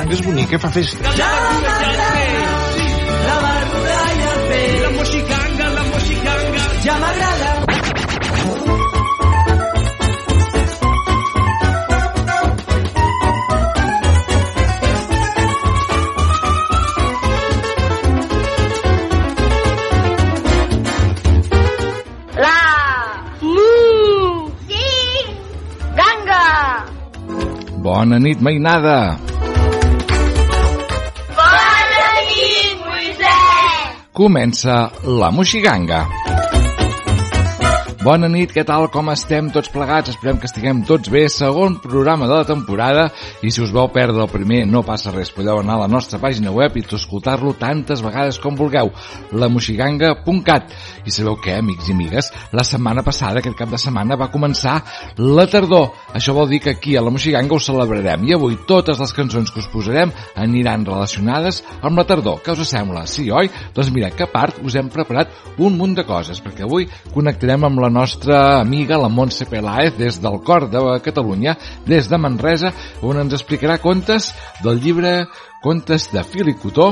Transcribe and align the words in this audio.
La 0.00 0.06
moxiganga 0.06 0.16
és 0.16 0.22
bonica, 0.24 0.58
fa 0.58 0.70
festa. 0.72 1.10
Ja 1.12 1.26
la 3.26 3.34
barruda 3.44 3.98
i 4.16 4.22
el 4.30 4.38
peix. 4.48 4.78
La 4.80 4.90
moxiganga, 4.96 5.66
la 5.74 5.82
moxiganga. 5.90 6.62
Ja 6.86 6.94
m'agrada. 7.02 7.50
La 22.40 22.58
Mu 23.42 24.48
Sí 24.64 24.86
Ganga 25.98 26.46
Bona 27.84 28.18
nit, 28.18 28.40
mainada! 28.40 29.29
Comença 34.20 34.90
la 35.08 35.30
Moxiganga. 35.32 36.02
Bona 38.04 38.28
nit, 38.28 38.50
què 38.52 38.66
tal, 38.68 38.90
com 38.92 39.08
estem 39.08 39.46
tots 39.54 39.72
plegats? 39.72 40.12
Esperem 40.12 40.36
que 40.36 40.44
estiguem 40.44 40.82
tots 40.84 41.08
bé. 41.08 41.22
Segon 41.32 41.78
programa 41.80 42.28
de 42.28 42.36
la 42.36 42.44
temporada 42.44 43.06
i 43.42 43.50
si 43.50 43.62
us 43.64 43.72
vau 43.72 43.88
perdre 43.92 44.20
el 44.22 44.30
primer 44.32 44.64
no 44.68 44.82
passa 44.86 45.12
res. 45.14 45.30
Podeu 45.32 45.60
anar 45.60 45.78
a 45.78 45.84
la 45.84 45.88
nostra 45.88 46.20
pàgina 46.20 46.52
web 46.52 46.76
i 46.76 46.84
escoltar-lo 46.84 47.54
tantes 47.58 48.02
vegades 48.04 48.38
com 48.38 48.56
vulgueu. 48.56 48.90
lamoxiganga.cat 49.32 50.74
I 51.06 51.10
sabeu 51.14 51.38
què, 51.40 51.56
amics 51.58 51.88
i 51.88 51.94
amigues? 51.94 52.30
La 52.52 52.64
setmana 52.64 53.02
passada, 53.06 53.40
aquest 53.40 53.56
cap 53.56 53.70
de 53.70 53.78
setmana, 53.80 54.18
va 54.20 54.30
començar 54.32 54.80
la 55.16 55.46
tardor. 55.48 55.90
Això 56.14 56.34
vol 56.36 56.50
dir 56.50 56.60
que 56.60 56.74
aquí 56.74 56.96
a 56.96 57.02
la 57.02 57.10
Moxiganga 57.10 57.54
ho 57.54 57.60
celebrarem 57.62 58.26
i 58.28 58.34
avui 58.36 58.58
totes 58.68 59.00
les 59.00 59.14
cançons 59.16 59.50
que 59.50 59.62
us 59.62 59.70
posarem 59.72 60.12
aniran 60.36 60.84
relacionades 60.84 61.62
amb 61.80 61.98
la 61.98 62.04
tardor. 62.04 62.42
Què 62.44 62.52
us 62.52 62.68
sembla? 62.68 63.06
Sí, 63.06 63.30
oi? 63.30 63.50
Doncs 63.74 63.92
mira, 63.94 64.10
que 64.10 64.28
part 64.30 64.60
us 64.64 64.76
hem 64.76 64.90
preparat 64.92 65.32
un 65.58 65.78
munt 65.78 65.96
de 65.96 66.04
coses, 66.08 66.42
perquè 66.42 66.66
avui 66.66 66.88
connectarem 67.14 67.64
amb 67.68 67.80
la 67.80 67.90
nostra 67.92 68.60
amiga, 68.60 68.98
la 69.00 69.08
Montse 69.08 69.46
Peláez, 69.48 69.96
des 69.98 70.20
del 70.20 70.40
cor 70.44 70.68
de 70.70 70.82
Catalunya, 71.04 71.56
des 71.86 72.08
de 72.10 72.18
Manresa, 72.20 72.72
on 73.02 73.20
ens 73.20 73.29
explicarà 73.38 73.78
contes 73.82 74.32
del 74.64 74.80
llibre 74.82 75.26
Contes 75.60 76.08
de 76.08 76.22
fil 76.24 76.48
i 76.48 76.56
cotó, 76.56 76.86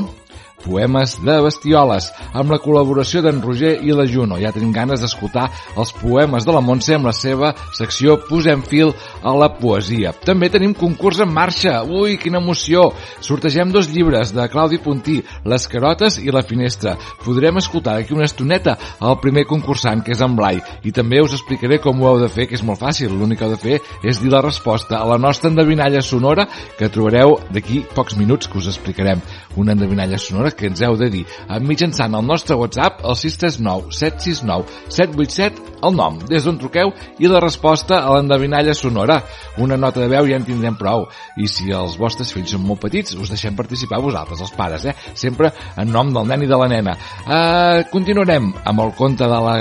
Poemes 0.65 1.17
de 1.23 1.37
bestioles, 1.45 2.09
amb 2.35 2.51
la 2.53 2.59
col·laboració 2.63 3.23
d'en 3.23 3.41
Roger 3.45 3.77
i 3.85 3.95
la 3.95 4.07
Juno. 4.11 4.39
Ja 4.43 4.53
tenim 4.55 4.73
ganes 4.75 5.03
d'escoltar 5.03 5.47
els 5.79 5.93
poemes 6.01 6.47
de 6.47 6.55
la 6.55 6.63
Montse 6.65 6.97
amb 6.97 7.09
la 7.09 7.15
seva 7.15 7.53
secció 7.79 8.19
Posem 8.29 8.63
fil 8.67 8.93
a 9.23 9.35
la 9.39 9.51
poesia. 9.59 10.13
També 10.27 10.51
tenim 10.51 10.75
concurs 10.75 11.21
en 11.23 11.33
marxa. 11.33 11.83
Ui, 11.87 12.17
quina 12.21 12.43
emoció! 12.43 12.89
Sortegem 13.25 13.73
dos 13.73 13.89
llibres 13.93 14.35
de 14.35 14.49
Claudi 14.51 14.81
Puntí, 14.83 15.21
Les 15.49 15.69
carotes 15.71 16.19
i 16.19 16.33
la 16.35 16.43
finestra. 16.43 16.97
Podrem 17.25 17.61
escoltar 17.63 17.97
d'aquí 17.97 18.15
una 18.17 18.27
estoneta 18.29 18.77
el 19.01 19.19
primer 19.23 19.47
concursant, 19.49 20.03
que 20.05 20.13
és 20.17 20.23
en 20.25 20.37
Blai, 20.39 20.61
i 20.85 20.93
també 20.95 21.23
us 21.23 21.35
explicaré 21.37 21.79
com 21.83 22.03
ho 22.03 22.11
heu 22.11 22.23
de 22.23 22.31
fer, 22.33 22.49
que 22.49 22.59
és 22.59 22.65
molt 22.67 22.83
fàcil. 22.83 23.15
L'únic 23.15 23.39
que 23.41 23.47
heu 23.47 23.55
de 23.55 23.61
fer 23.63 23.79
és 24.03 24.21
dir 24.23 24.33
la 24.33 24.43
resposta 24.45 24.99
a 24.99 25.07
la 25.09 25.19
nostra 25.23 25.51
endevinalla 25.53 26.03
sonora 26.03 26.49
que 26.79 26.91
trobareu 26.93 27.39
d'aquí 27.55 27.85
pocs 27.95 28.19
minuts 28.19 28.51
que 28.51 28.59
us 28.59 28.71
explicarem. 28.71 29.23
Una 29.59 29.75
endevinalla 29.75 30.19
sonora 30.23 30.55
que 30.55 30.71
ens 30.71 30.83
heu 30.87 30.97
de 31.01 31.11
dir 31.13 31.25
mitjançant 31.61 32.15
el 32.15 32.27
nostre 32.27 32.57
WhatsApp 32.59 33.03
al 33.05 33.19
639 33.19 33.93
769 33.93 34.79
787 34.89 35.69
el 35.83 35.95
nom, 35.95 36.17
des 36.27 36.43
d'on 36.45 36.59
truqueu 36.59 36.91
i 37.23 37.29
la 37.31 37.41
resposta 37.43 38.01
a 38.03 38.15
l'endevinalla 38.15 38.75
sonora. 38.75 39.21
Una 39.63 39.77
nota 39.79 40.01
de 40.01 40.09
veu 40.11 40.27
ja 40.27 40.39
en 40.39 40.47
tindrem 40.47 40.77
prou. 40.79 41.07
I 41.39 41.47
si 41.51 41.71
els 41.75 41.97
vostres 42.01 42.33
fills 42.35 42.51
són 42.55 42.65
molt 42.67 42.83
petits, 42.83 43.15
us 43.15 43.31
deixem 43.31 43.57
participar 43.59 44.01
vosaltres, 44.03 44.43
els 44.43 44.55
pares, 44.59 44.87
eh? 44.89 44.95
Sempre 45.15 45.53
en 45.79 45.93
nom 45.95 46.11
del 46.15 46.27
nen 46.31 46.43
i 46.43 46.51
de 46.51 46.59
la 46.59 46.69
nena. 46.71 46.97
Uh, 47.23 47.85
continuarem 47.93 48.51
amb 48.67 48.85
el 48.85 48.95
conte 48.99 49.29
de 49.29 49.41
la 49.45 49.57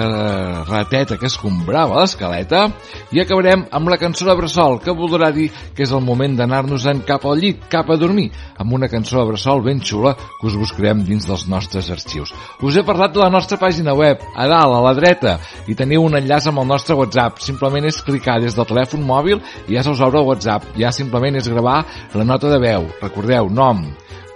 rateta 0.67 1.19
que 1.21 1.29
escombrava 1.29 2.01
l'escaleta 2.01 2.65
i 3.13 3.21
acabarem 3.21 3.67
amb 3.71 3.93
la 3.93 3.99
cançó 4.01 4.25
de 4.27 4.37
Bressol, 4.37 4.79
que 4.81 4.95
voldrà 4.97 5.31
dir 5.35 5.49
que 5.75 5.85
és 5.85 5.93
el 5.93 6.03
moment 6.05 6.37
d'anar-nos-en 6.37 7.03
cap 7.07 7.25
al 7.25 7.37
llit, 7.41 7.67
cap 7.69 7.89
a 7.91 7.99
dormir, 7.99 8.31
amb 8.57 8.73
una 8.73 8.89
cançó 8.89 9.21
de 9.21 9.29
Bressol 9.31 9.63
ben 9.65 9.83
xula 9.87 10.13
que 10.17 10.47
us 10.49 10.57
buscarem 10.59 11.03
dins 11.07 11.27
dels 11.27 11.45
nostres 11.51 11.91
arxius. 11.93 12.33
Us 12.61 12.77
he 12.77 12.85
parlat 12.87 13.13
de 13.15 13.23
la 13.23 13.31
nostra 13.33 13.59
pàgina 13.61 13.95
web, 13.97 14.23
a 14.35 14.47
dalt, 14.51 14.75
a 14.77 14.81
la 14.83 14.95
dreta, 14.97 15.37
i 15.67 15.75
teniu 15.75 16.05
un 16.07 16.17
enllaç 16.19 16.49
amb 16.51 16.63
el 16.63 16.69
nostre 16.73 16.97
WhatsApp. 16.99 17.39
Simplement 17.43 17.87
és 17.87 18.01
clicar 18.03 18.39
des 18.43 18.57
del 18.57 18.67
telèfon 18.67 19.05
mòbil 19.07 19.41
i 19.67 19.77
ja 19.77 19.85
se 19.85 19.93
us 19.93 20.03
obre 20.03 20.19
el 20.21 20.27
WhatsApp. 20.27 20.73
Ja 20.79 20.91
simplement 20.95 21.39
és 21.39 21.49
gravar 21.51 21.83
la 22.13 22.27
nota 22.27 22.51
de 22.51 22.59
veu. 22.61 22.91
Recordeu, 23.01 23.49
nom, 23.49 23.85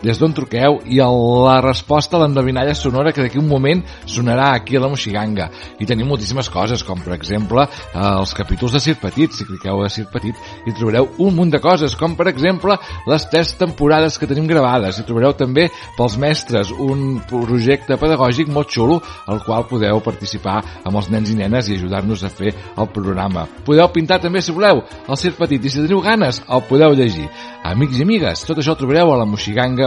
des 0.02 0.20
d'on 0.20 0.34
truqueu 0.34 0.80
i 0.90 1.00
el, 1.04 1.18
la 1.46 1.60
resposta 1.64 2.18
a 2.18 2.22
l'endevinalla 2.24 2.74
sonora 2.78 3.14
que 3.14 3.22
d'aquí 3.24 3.40
un 3.40 3.48
moment 3.50 3.84
sonarà 4.06 4.52
aquí 4.56 4.78
a 4.78 4.82
la 4.82 4.90
Moxiganga. 4.90 5.50
I 5.80 5.88
tenim 5.90 6.10
moltíssimes 6.10 6.50
coses, 6.50 6.84
com 6.84 7.02
per 7.06 7.14
exemple 7.16 7.64
eh, 7.64 8.00
els 8.02 8.34
capítols 8.38 8.76
de 8.76 8.82
Sir 8.84 8.98
Petit. 9.02 9.34
Si 9.36 9.48
cliqueu 9.48 9.84
a 9.84 9.90
Sir 9.90 10.08
Petit 10.12 10.38
hi 10.66 10.76
trobareu 10.78 11.10
un 11.22 11.36
munt 11.38 11.54
de 11.54 11.62
coses, 11.62 11.96
com 11.98 12.16
per 12.18 12.30
exemple 12.32 12.78
les 13.08 13.28
tres 13.30 13.54
temporades 13.60 14.18
que 14.18 14.30
tenim 14.30 14.50
gravades. 14.50 15.00
Hi 15.00 15.08
trobareu 15.08 15.36
també 15.38 15.68
pels 15.98 16.18
mestres 16.22 16.74
un 16.74 17.22
projecte 17.30 17.98
pedagògic 18.02 18.50
molt 18.52 18.72
xulo 18.74 19.00
al 19.28 19.44
qual 19.46 19.68
podeu 19.70 20.02
participar 20.04 20.60
amb 20.84 20.98
els 20.98 21.12
nens 21.14 21.32
i 21.32 21.38
nenes 21.38 21.70
i 21.70 21.78
ajudar-nos 21.78 22.26
a 22.26 22.34
fer 22.34 22.54
el 22.54 22.90
programa. 22.94 23.48
Podeu 23.66 23.90
pintar 23.94 24.22
també, 24.22 24.42
si 24.42 24.54
voleu, 24.56 24.84
el 25.08 25.20
Sir 25.20 25.36
Petit 25.38 25.66
i 25.66 25.72
si 25.72 25.84
teniu 25.84 26.02
ganes 26.04 26.42
el 26.50 26.66
podeu 26.70 26.96
llegir. 26.98 27.28
Amics 27.68 28.00
i 28.00 28.06
amigues, 28.06 28.46
tot 28.48 28.58
això 28.58 28.74
ho 28.74 28.80
trobareu 28.80 29.14
a 29.14 29.20
la 29.22 29.30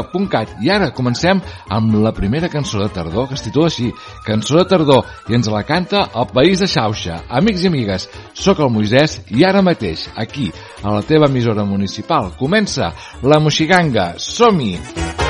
moxiganga.cat 0.04 0.62
i 0.62 0.70
ara 0.70 0.90
comencem 0.94 1.40
amb 1.70 1.94
la 2.02 2.12
primera 2.12 2.48
cançó 2.48 2.82
de 2.82 2.88
tardor 2.92 3.28
que 3.28 3.34
es 3.34 3.42
titula 3.42 3.66
així, 3.66 3.92
Cançó 4.24 4.58
de 4.58 4.64
tardor 4.68 5.04
i 5.28 5.34
ens 5.34 5.48
la 5.48 5.64
canta 5.64 6.08
el 6.14 6.28
País 6.32 6.60
de 6.60 6.68
Xauxa. 6.68 7.22
Amics 7.28 7.64
i 7.64 7.68
amigues, 7.68 8.08
sóc 8.34 8.60
el 8.60 8.72
Moisès 8.72 9.20
i 9.30 9.44
ara 9.44 9.62
mateix, 9.62 10.08
aquí, 10.16 10.50
a 10.82 10.94
la 10.94 11.02
teva 11.02 11.28
emissora 11.30 11.64
municipal, 11.64 12.32
comença 12.38 12.92
la 13.22 13.40
Moxiganga. 13.40 14.14
Som-hi! 14.18 14.78
En 14.78 15.23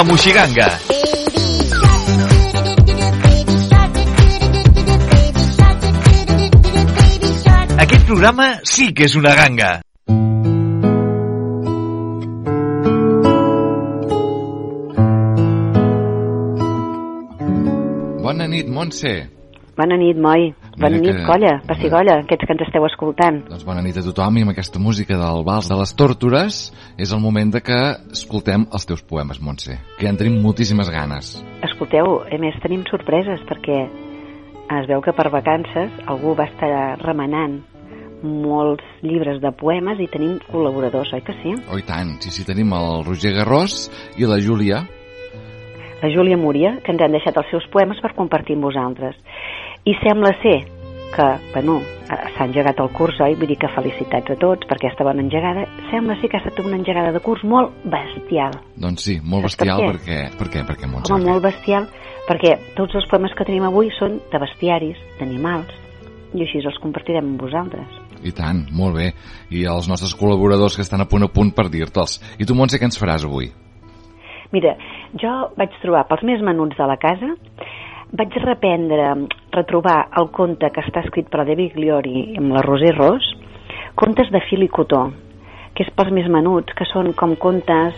La 0.00 0.04
Moixiganga. 0.04 0.66
Aquest 7.84 8.06
programa 8.08 8.46
sí 8.64 8.94
que 8.96 9.04
és 9.10 9.16
una 9.20 9.34
ganga. 9.36 9.68
Bona 18.24 18.48
nit, 18.48 18.72
Montse. 18.72 19.14
Bona 19.80 19.96
nit, 19.96 20.18
Moi. 20.20 20.50
Bona 20.76 20.98
Mira 20.98 21.00
nit, 21.00 21.16
que- 21.16 21.24
colla, 21.24 21.52
passigolla, 21.66 22.18
aquests 22.20 22.44
que 22.46 22.52
ens 22.52 22.62
esteu 22.66 22.84
escoltant. 22.84 23.38
Doncs 23.48 23.64
bona 23.64 23.80
nit 23.80 23.96
a 23.96 24.02
tothom 24.04 24.36
i 24.36 24.42
amb 24.44 24.52
aquesta 24.52 24.78
música 24.78 25.16
del 25.16 25.40
Vals 25.46 25.70
de 25.70 25.76
les 25.78 25.94
Tórtores 25.96 26.58
és 26.98 27.12
el 27.12 27.20
moment 27.20 27.50
de 27.54 27.62
que 27.64 27.78
escoltem 28.12 28.66
els 28.72 28.84
teus 28.84 29.00
poemes, 29.02 29.40
Montse, 29.40 29.78
que 29.96 30.04
ja 30.04 30.10
en 30.12 30.18
tenim 30.20 30.36
moltíssimes 30.42 30.90
ganes. 30.92 31.32
Escolteu, 31.64 32.20
a 32.28 32.38
més 32.38 32.60
tenim 32.60 32.84
sorpreses 32.90 33.40
perquè 33.48 33.80
es 34.80 34.86
veu 34.86 35.00
que 35.00 35.16
per 35.16 35.30
vacances 35.32 35.90
algú 36.06 36.36
va 36.36 36.44
estar 36.44 37.00
remenant 37.00 37.62
molts 38.22 38.84
llibres 39.00 39.40
de 39.40 39.50
poemes 39.56 39.98
i 39.98 40.10
tenim 40.12 40.38
col·laboradors, 40.52 41.14
oi 41.16 41.22
que 41.24 41.32
sí? 41.40 41.56
Oh, 41.72 41.78
i 41.80 41.82
tant. 41.88 42.18
Sí, 42.20 42.28
sí, 42.30 42.44
tenim 42.44 42.68
el 42.76 43.02
Roger 43.06 43.32
Garrós 43.32 43.88
i 44.20 44.28
la 44.28 44.36
Júlia. 44.44 44.84
La 46.02 46.08
Júlia 46.12 46.36
Múria, 46.36 46.78
que 46.84 46.92
ens 46.92 47.00
han 47.00 47.12
deixat 47.12 47.36
els 47.36 47.48
seus 47.50 47.64
poemes 47.72 47.98
per 48.00 48.14
compartir 48.16 48.56
amb 48.56 48.64
vosaltres. 48.68 49.16
I 49.88 49.94
sembla 50.02 50.34
ser 50.42 50.58
que, 51.14 51.26
bueno, 51.52 51.78
eh, 51.80 52.18
s'ha 52.36 52.46
engegat 52.46 52.80
el 52.82 52.90
curs, 52.94 53.18
oi? 53.24 53.34
Vull 53.38 53.50
dir 53.50 53.56
que 53.60 53.70
felicitats 53.74 54.34
a 54.34 54.36
tots 54.40 54.68
per 54.68 54.76
aquesta 54.76 55.06
bona 55.06 55.24
engegada. 55.24 55.64
Sembla 55.90 56.16
ser 56.20 56.30
que 56.30 56.38
ha 56.38 56.42
estat 56.44 56.60
una 56.64 56.76
engegada 56.78 57.12
de 57.16 57.22
curs 57.24 57.42
molt 57.44 57.72
bestial. 57.84 58.54
Doncs 58.76 59.08
sí, 59.08 59.18
molt 59.24 59.48
Saps 59.48 59.56
per 59.56 59.66
bestial 59.66 59.80
què? 59.80 59.88
perquè... 59.94 60.20
Per 60.38 60.48
què, 60.52 60.64
per 60.68 60.76
què, 60.78 60.90
Montse? 60.90 61.14
Home, 61.14 61.26
molt 61.30 61.44
bestial, 61.48 61.88
perquè 62.28 62.56
tots 62.76 62.94
els 63.00 63.08
poemes 63.10 63.34
que 63.36 63.48
tenim 63.48 63.66
avui 63.66 63.90
són 63.98 64.20
de 64.30 64.42
bestiaris, 64.42 65.00
d'animals, 65.18 65.72
i 66.36 66.44
així 66.44 66.62
els 66.62 66.78
compartirem 66.82 67.32
amb 67.32 67.42
vosaltres. 67.42 67.98
I 68.22 68.34
tant, 68.36 68.66
molt 68.76 68.98
bé. 69.00 69.10
I 69.50 69.64
els 69.66 69.88
nostres 69.88 70.12
col·laboradors 70.14 70.76
que 70.76 70.84
estan 70.84 71.00
a 71.02 71.08
punt 71.08 71.24
a 71.26 71.32
punt 71.32 71.50
per 71.56 71.70
dir-te'ls. 71.72 72.20
I 72.38 72.46
tu, 72.46 72.54
Montse, 72.54 72.78
què 72.78 72.86
ens 72.86 73.00
faràs 73.00 73.24
avui? 73.26 73.48
Mira, 74.52 74.74
jo 75.18 75.30
vaig 75.58 75.74
trobar 75.82 76.04
pels 76.10 76.22
més 76.26 76.42
menuts 76.44 76.78
de 76.78 76.86
la 76.86 76.98
casa, 77.00 77.32
vaig 78.12 78.34
reprendre, 78.42 79.12
retrobar 79.54 80.08
el 80.18 80.30
conte 80.34 80.70
que 80.74 80.82
està 80.82 81.04
escrit 81.04 81.28
per 81.30 81.44
David 81.46 81.76
Gliori 81.76 82.24
amb 82.38 82.54
la 82.56 82.62
Roser 82.66 82.92
Ros, 82.96 83.26
contes 83.94 84.30
de 84.34 84.40
fil 84.48 84.64
i 84.66 84.70
cotó, 84.70 85.04
que 85.74 85.86
és 85.86 85.92
pels 85.94 86.10
més 86.14 86.26
menuts, 86.28 86.74
que 86.74 86.86
són 86.90 87.12
com 87.18 87.36
contes, 87.38 87.94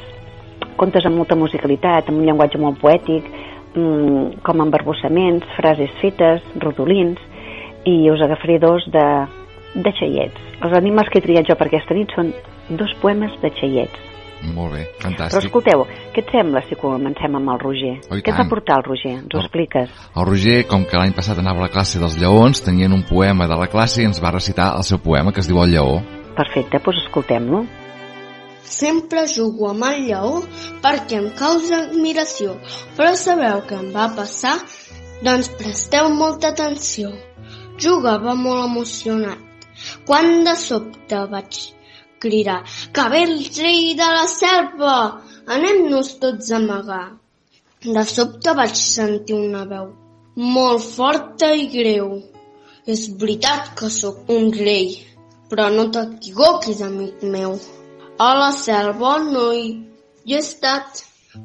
contes 0.76 1.08
amb 1.08 1.16
molta 1.16 1.38
musicalitat, 1.38 2.08
amb 2.08 2.20
un 2.20 2.28
llenguatge 2.28 2.60
molt 2.60 2.80
poètic, 2.82 3.28
mm, 3.74 4.42
com 4.44 4.60
embarbussaments, 4.60 5.48
frases 5.56 5.92
fetes, 6.02 6.44
rodolins, 6.60 7.18
i 7.88 8.10
us 8.10 8.20
agafaré 8.22 8.58
dos 8.58 8.84
de, 8.92 9.08
de 9.74 9.92
xaiets. 9.98 10.48
Els 10.62 10.76
animals 10.76 11.08
que 11.08 11.18
he 11.18 11.24
triat 11.24 11.48
jo 11.48 11.56
per 11.56 11.70
aquesta 11.70 11.96
nit 11.96 12.12
són 12.14 12.34
dos 12.68 12.92
poemes 13.00 13.32
de 13.40 13.50
xaiets. 13.56 14.11
Molt 14.42 14.72
bé, 14.74 14.80
Però 14.98 15.02
fantàstic. 15.08 15.44
escolteu, 15.46 15.84
què 16.12 16.18
et 16.24 16.30
sembla 16.34 16.62
si 16.68 16.74
comencem 16.74 17.36
amb 17.38 17.48
el 17.54 17.60
Roger? 17.62 17.92
Oh, 18.10 18.16
què 18.16 18.32
et 18.32 18.38
va 18.38 18.48
portar 18.50 18.78
el 18.80 18.84
Roger? 18.88 19.12
Ens 19.20 19.34
ho 19.34 19.38
Oh. 19.38 19.42
expliques? 19.42 19.90
El 20.16 20.26
Roger, 20.26 20.66
com 20.66 20.84
que 20.84 20.96
l'any 20.98 21.12
passat 21.14 21.38
anava 21.38 21.58
a 21.60 21.62
la 21.62 21.68
classe 21.68 21.98
dels 22.00 22.16
lleons, 22.18 22.60
tenien 22.62 22.92
un 22.92 23.04
poema 23.04 23.46
de 23.46 23.54
la 23.56 23.68
classe 23.68 24.02
i 24.02 24.04
ens 24.04 24.20
va 24.22 24.32
recitar 24.32 24.74
el 24.76 24.82
seu 24.82 24.98
poema 24.98 25.32
que 25.32 25.40
es 25.40 25.46
diu 25.48 25.62
El 25.62 25.70
lleó. 25.70 26.02
Perfecte, 26.34 26.78
doncs 26.84 27.04
escoltem-lo. 27.06 27.66
Sempre 28.64 29.26
jugo 29.28 29.70
amb 29.70 29.84
el 29.84 30.04
lleó 30.06 30.42
perquè 30.82 31.18
em 31.18 31.30
causa 31.38 31.82
admiració, 31.88 32.56
però 32.96 33.14
sabeu 33.14 33.62
què 33.68 33.78
em 33.78 33.92
va 33.92 34.08
passar? 34.16 34.56
Doncs 35.22 35.48
presteu 35.58 36.08
molta 36.10 36.48
atenció. 36.48 37.10
Jugava 37.78 38.34
molt 38.34 38.64
emocionat, 38.70 39.38
quan 40.06 40.44
de 40.44 40.54
sobte 40.56 41.16
vaig 41.30 41.74
cridar 42.24 42.60
que 42.94 43.08
ve 43.14 43.24
el 43.28 43.38
rei 43.56 43.96
de 43.98 44.12
la 44.18 44.28
selva, 44.34 44.98
anem-nos 45.58 46.14
tots 46.22 46.52
a 46.52 46.60
amagar. 46.60 47.08
De 47.82 48.06
sobte 48.06 48.54
vaig 48.62 48.78
sentir 48.78 49.38
una 49.38 49.66
veu 49.74 49.90
molt 50.36 50.82
forta 50.82 51.52
i 51.54 51.68
greu. 51.68 52.22
És 52.86 53.06
veritat 53.18 53.74
que 53.78 53.88
sóc 53.90 54.28
un 54.32 54.50
rei, 54.52 54.96
però 55.50 55.68
no 55.70 55.88
t'equivoquis, 55.92 56.80
amic 56.82 57.22
meu. 57.22 57.58
A 58.18 58.32
la 58.38 58.50
selva 58.52 59.18
no 59.22 59.52
hi, 59.52 59.68
hi 60.24 60.34
he 60.34 60.40
estat. 60.40 61.04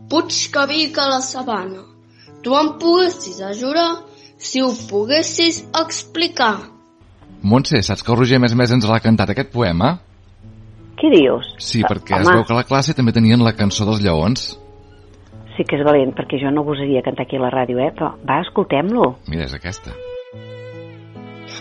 Puig 0.10 0.34
que 0.52 0.66
vic 0.68 0.98
a 0.98 1.08
la 1.08 1.22
sabana. 1.22 1.84
Tu 2.44 2.54
em 2.56 2.74
poguessis 2.80 3.40
ajudar 3.42 4.04
si 4.38 4.62
ho 4.62 4.72
poguessis 4.90 5.64
explicar. 5.80 6.58
Montse, 7.42 7.80
saps 7.84 8.04
que 8.04 8.12
el 8.12 8.18
Roger, 8.18 8.40
més 8.42 8.56
més, 8.58 8.72
ens 8.72 8.88
l'ha 8.88 9.00
cantat 9.00 9.32
aquest 9.32 9.54
poema? 9.54 9.98
Què 10.98 11.12
dius? 11.14 11.52
Sí, 11.62 11.84
Eh, 11.84 11.88
perquè 11.90 12.18
es 12.20 12.26
home, 12.26 12.40
veu 12.40 12.46
que 12.48 12.54
a 12.56 12.62
la 12.62 12.66
classe 12.66 12.96
també 12.98 13.14
tenien 13.14 13.44
la 13.46 13.54
cançó 13.54 13.86
dels 13.86 14.02
lleons. 14.02 14.48
Sí 15.56 15.66
que 15.66 15.78
és 15.78 15.86
valent, 15.86 16.14
perquè 16.18 16.40
jo 16.42 16.52
no 16.54 16.64
gosaria 16.66 17.02
cantar 17.06 17.26
aquí 17.26 17.38
a 17.38 17.42
la 17.42 17.54
ràdio, 17.54 17.80
eh? 17.82 17.92
Però 17.94 18.14
va, 18.26 18.42
escoltem-lo. 18.46 19.16
Mira, 19.28 19.46
és 19.46 19.54
aquesta. 19.54 19.94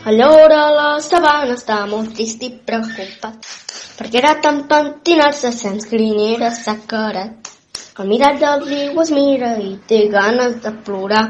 Allora 0.06 0.70
la 0.70 0.90
sabana 1.00 1.54
estava 1.54 1.86
molt 1.90 2.14
trist 2.14 2.42
i 2.46 2.52
preocupat 2.64 3.40
perquè 3.96 4.20
era 4.20 4.34
tan 4.44 4.66
pentinat-se 4.68 5.50
sense 5.52 5.88
grinera 5.90 6.50
s'ha 6.52 6.76
carat. 6.86 7.50
Al 7.96 8.08
mirat 8.10 8.38
del 8.42 8.64
riu 8.68 9.00
es 9.00 9.10
mira 9.10 9.54
i 9.58 9.72
té 9.88 10.02
ganes 10.12 10.58
de 10.62 10.72
plorar. 10.84 11.24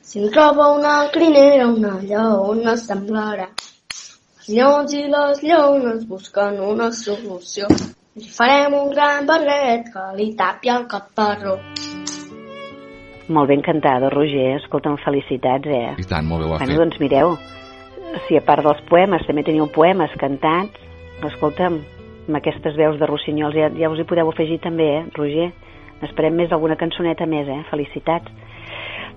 Si 0.00 0.22
en 0.22 0.30
troba 0.30 0.70
una 0.76 0.94
crinera, 1.10 1.66
una 1.66 1.96
lleona 1.98 2.76
semblarà. 2.78 3.48
Els 4.44 4.52
lleons 4.52 4.92
i 4.92 5.02
les 5.08 5.38
lleones 5.40 6.02
busquen 6.04 6.58
una 6.60 6.90
solució. 6.92 7.64
Li 8.20 8.26
farem 8.28 8.74
un 8.76 8.90
gran 8.92 9.24
barret 9.24 9.86
que 9.88 10.02
li 10.18 10.26
tapi 10.36 10.68
el 10.68 10.84
caparró. 10.84 11.54
Molt 13.32 13.48
ben 13.48 13.62
cantada, 13.64 14.10
Roger. 14.12 14.58
Escolta'm, 14.58 14.98
felicitats, 15.00 15.64
eh? 15.64 15.94
I 15.96 16.04
tant, 16.10 16.28
molt 16.28 16.44
bé 16.44 16.50
ho 16.50 16.52
ha 16.52 16.58
Bueno, 16.58 16.74
fet. 16.74 16.76
doncs 16.76 17.00
mireu, 17.00 17.38
si 18.28 18.36
a 18.36 18.42
part 18.44 18.62
dels 18.68 18.84
poemes 18.90 19.24
també 19.26 19.46
teniu 19.48 19.64
poemes 19.72 20.12
cantats, 20.20 20.76
escolta'm, 21.24 21.80
amb 22.28 22.36
aquestes 22.36 22.76
veus 22.76 23.00
de 23.00 23.06
rossinyols 23.08 23.56
ja, 23.56 23.72
ja 23.72 23.88
us 23.88 23.98
hi 23.98 24.04
podeu 24.04 24.28
afegir 24.28 24.60
també, 24.60 24.90
eh, 24.98 25.04
Roger? 25.16 25.52
Esperem 26.02 26.36
més 26.36 26.52
alguna 26.52 26.76
cançoneta 26.76 27.24
més, 27.24 27.48
eh? 27.48 27.62
Felicitats. 27.70 28.28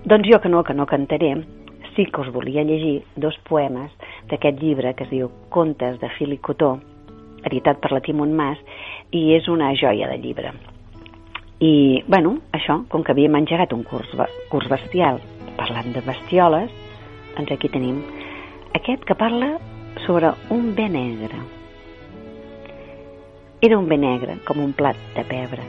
Doncs 0.06 0.26
jo 0.32 0.40
que 0.40 0.48
no, 0.48 0.64
que 0.64 0.72
no 0.72 0.86
cantaré, 0.86 1.34
sí 1.98 2.06
que 2.06 2.20
us 2.20 2.30
volia 2.32 2.62
llegir 2.62 3.02
dos 3.16 3.34
poemes 3.48 3.90
d'aquest 4.30 4.60
llibre 4.62 4.92
que 4.94 5.02
es 5.02 5.10
diu 5.10 5.32
Contes 5.50 5.96
de 5.98 6.06
fil 6.14 6.30
i 6.30 6.38
cotó, 6.38 6.76
editat 7.42 7.80
per 7.82 7.90
la 7.90 7.98
Timon 8.06 8.36
Mas, 8.38 8.60
i 9.10 9.32
és 9.34 9.48
una 9.50 9.72
joia 9.74 10.06
de 10.06 10.18
llibre. 10.22 10.52
I, 11.58 12.04
bueno, 12.06 12.36
això, 12.54 12.84
com 12.86 13.02
que 13.02 13.10
havíem 13.10 13.34
engegat 13.34 13.74
un 13.74 13.82
curs, 13.82 14.12
curs 14.46 14.70
bestial 14.70 15.18
parlant 15.58 15.90
de 15.90 16.04
bestioles, 16.06 16.70
doncs 17.34 17.50
aquí 17.56 17.66
tenim 17.72 17.98
aquest 18.78 19.02
que 19.02 19.18
parla 19.18 19.56
sobre 20.04 20.30
un 20.54 20.70
bé 20.78 20.86
negre. 20.94 21.42
Era 23.58 23.74
un 23.74 23.90
bé 23.90 23.98
negre, 23.98 24.38
com 24.46 24.62
un 24.62 24.70
plat 24.70 24.94
de 25.16 25.26
pebre. 25.26 25.66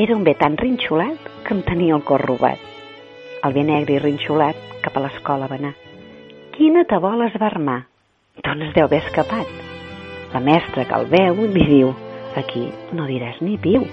Era 0.00 0.16
un 0.16 0.24
bé 0.24 0.32
tan 0.32 0.56
rinxolat 0.56 1.28
que 1.44 1.52
em 1.52 1.60
tenia 1.66 1.98
el 1.98 2.06
cor 2.08 2.24
robat. 2.24 2.64
El 3.44 3.52
bé 3.52 3.68
negre 3.68 3.98
i 3.98 4.00
rinxolat 4.00 4.77
cap 4.88 4.96
a 4.96 5.04
l'escola 5.04 5.48
va 5.50 5.58
anar. 5.60 5.74
Quina 6.56 6.86
tabola 6.88 7.28
es 7.28 7.36
va 7.40 7.50
armar? 7.52 7.82
Doncs 8.40 8.70
es 8.70 8.74
deu 8.76 8.88
haver 8.88 9.02
escapat. 9.04 9.50
La 10.32 10.40
mestra 10.40 10.86
que 10.88 10.96
el 10.96 11.08
veu 11.12 11.44
li 11.44 11.66
diu 11.68 11.92
aquí 12.40 12.68
no 12.96 13.08
diràs 13.10 13.42
ni 13.44 13.58
piu. 13.60 13.84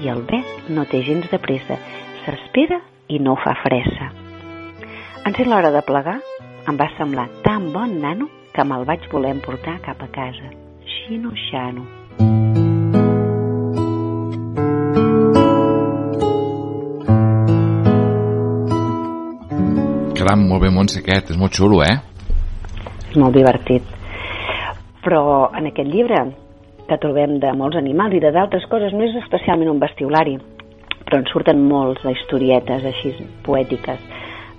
I 0.00 0.10
el 0.14 0.22
bé 0.30 0.40
no 0.70 0.86
té 0.88 1.02
gens 1.06 1.26
de 1.32 1.42
pressa. 1.42 1.78
S'espera 2.22 2.80
i 3.10 3.18
no 3.18 3.36
fa 3.42 3.56
fressa. 3.64 4.10
En 5.26 5.34
ser 5.36 5.48
l'hora 5.48 5.74
de 5.74 5.82
plegar, 5.84 6.20
em 6.70 6.78
va 6.78 6.90
semblar 6.96 7.28
tan 7.44 7.72
bon 7.74 7.98
nano 8.00 8.30
que 8.54 8.64
me'l 8.64 8.86
vaig 8.88 9.10
voler 9.12 9.34
emportar 9.36 9.80
cap 9.86 10.02
a 10.06 10.12
casa. 10.14 10.54
Xino 10.86 11.34
Caram, 20.20 20.42
molt 20.44 20.60
bé, 20.60 20.68
Montse, 20.68 21.00
aquest. 21.00 21.30
És 21.32 21.38
molt 21.40 21.54
xulo, 21.56 21.78
eh? 21.80 21.94
Molt 23.16 23.32
divertit. 23.32 23.86
Però 25.00 25.22
en 25.56 25.70
aquest 25.70 25.88
llibre 25.88 26.18
que 26.90 26.98
trobem 27.00 27.38
de 27.40 27.52
molts 27.56 27.78
animals 27.80 28.18
i 28.18 28.20
de 28.20 28.32
d'altres 28.34 28.66
coses, 28.68 28.92
no 28.92 29.06
és 29.06 29.16
especialment 29.22 29.70
un 29.72 29.80
bestiolari, 29.80 30.34
però 31.06 31.22
en 31.22 31.24
surten 31.30 31.62
molts 31.70 32.04
d'historietes 32.04 32.84
així 32.90 33.14
poètiques 33.46 34.02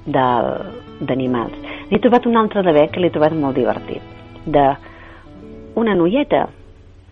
d'animals. 0.09 1.53
N'he 1.91 2.01
trobat 2.01 2.25
un 2.25 2.41
altre 2.41 2.65
de 2.65 2.73
bec 2.79 2.95
que 2.95 3.03
l'he 3.03 3.13
trobat 3.13 3.37
molt 3.37 3.59
divertit, 3.61 4.01
de 4.47 4.65
una 5.77 5.93
noieta 5.93 6.47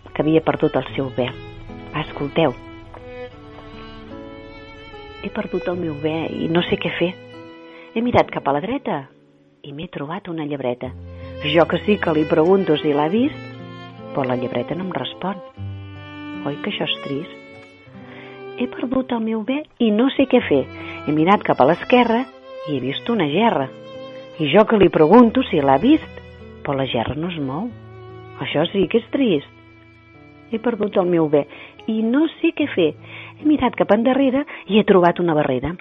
que 0.10 0.26
havia 0.26 0.42
perdut 0.42 0.82
el 0.82 0.90
seu 0.96 1.14
bé. 1.14 1.30
Va, 1.94 2.02
escolteu. 2.02 2.58
he 5.22 5.30
perdut 5.30 5.68
el 5.68 5.76
meu 5.76 5.96
bé 6.02 6.30
i 6.32 6.48
no 6.48 6.64
sé 6.64 6.78
què 6.80 6.98
fer. 6.98 7.14
He 8.00 8.02
mirat 8.02 8.30
cap 8.32 8.46
a 8.48 8.54
la 8.56 8.62
dreta 8.64 8.98
i 9.68 9.74
m'he 9.76 9.90
trobat 9.92 10.30
una 10.32 10.46
llebreta. 10.48 10.88
Jo 11.44 11.66
que 11.68 11.82
sí 11.84 11.98
que 12.00 12.14
li 12.16 12.22
pregunto 12.30 12.78
si 12.80 12.94
l'ha 12.96 13.10
vist, 13.12 13.42
però 14.14 14.24
la 14.24 14.38
llebreta 14.40 14.78
no 14.78 14.86
em 14.86 14.94
respon. 14.96 15.42
Oi 16.48 16.56
que 16.64 16.72
això 16.72 16.88
és 16.88 16.94
trist? 17.04 17.34
He 18.56 18.70
perdut 18.72 19.12
el 19.18 19.26
meu 19.26 19.44
bé 19.44 19.58
i 19.84 19.90
no 19.92 20.08
sé 20.16 20.30
què 20.32 20.40
fer. 20.48 20.62
He 21.04 21.18
mirat 21.18 21.44
cap 21.44 21.60
a 21.60 21.68
l'esquerra 21.68 22.22
i 22.70 22.78
he 22.78 22.80
vist 22.86 23.12
una 23.12 23.28
gerra. 23.34 23.68
I 24.40 24.48
jo 24.54 24.64
que 24.64 24.80
li 24.80 24.88
pregunto 24.88 25.44
si 25.50 25.60
l'ha 25.60 25.76
vist, 25.84 26.24
però 26.64 26.80
la 26.80 26.88
gerra 26.88 27.20
no 27.20 27.34
es 27.36 27.42
mou. 27.52 27.68
Això 28.40 28.64
sí 28.72 28.88
que 28.88 29.04
és 29.04 29.12
trist. 29.12 29.52
He 30.56 30.64
perdut 30.64 30.96
el 31.04 31.12
meu 31.18 31.28
bé 31.28 31.50
i 31.92 32.00
no 32.00 32.30
sé 32.40 32.56
què 32.56 32.72
fer. 32.78 32.94
He 33.40 33.48
mirat 33.48 33.78
cap 33.80 33.92
endarrere 33.96 34.44
i 34.68 34.80
he 34.80 34.84
trobat 34.88 35.22
una 35.24 35.36
barrera. 35.38 35.72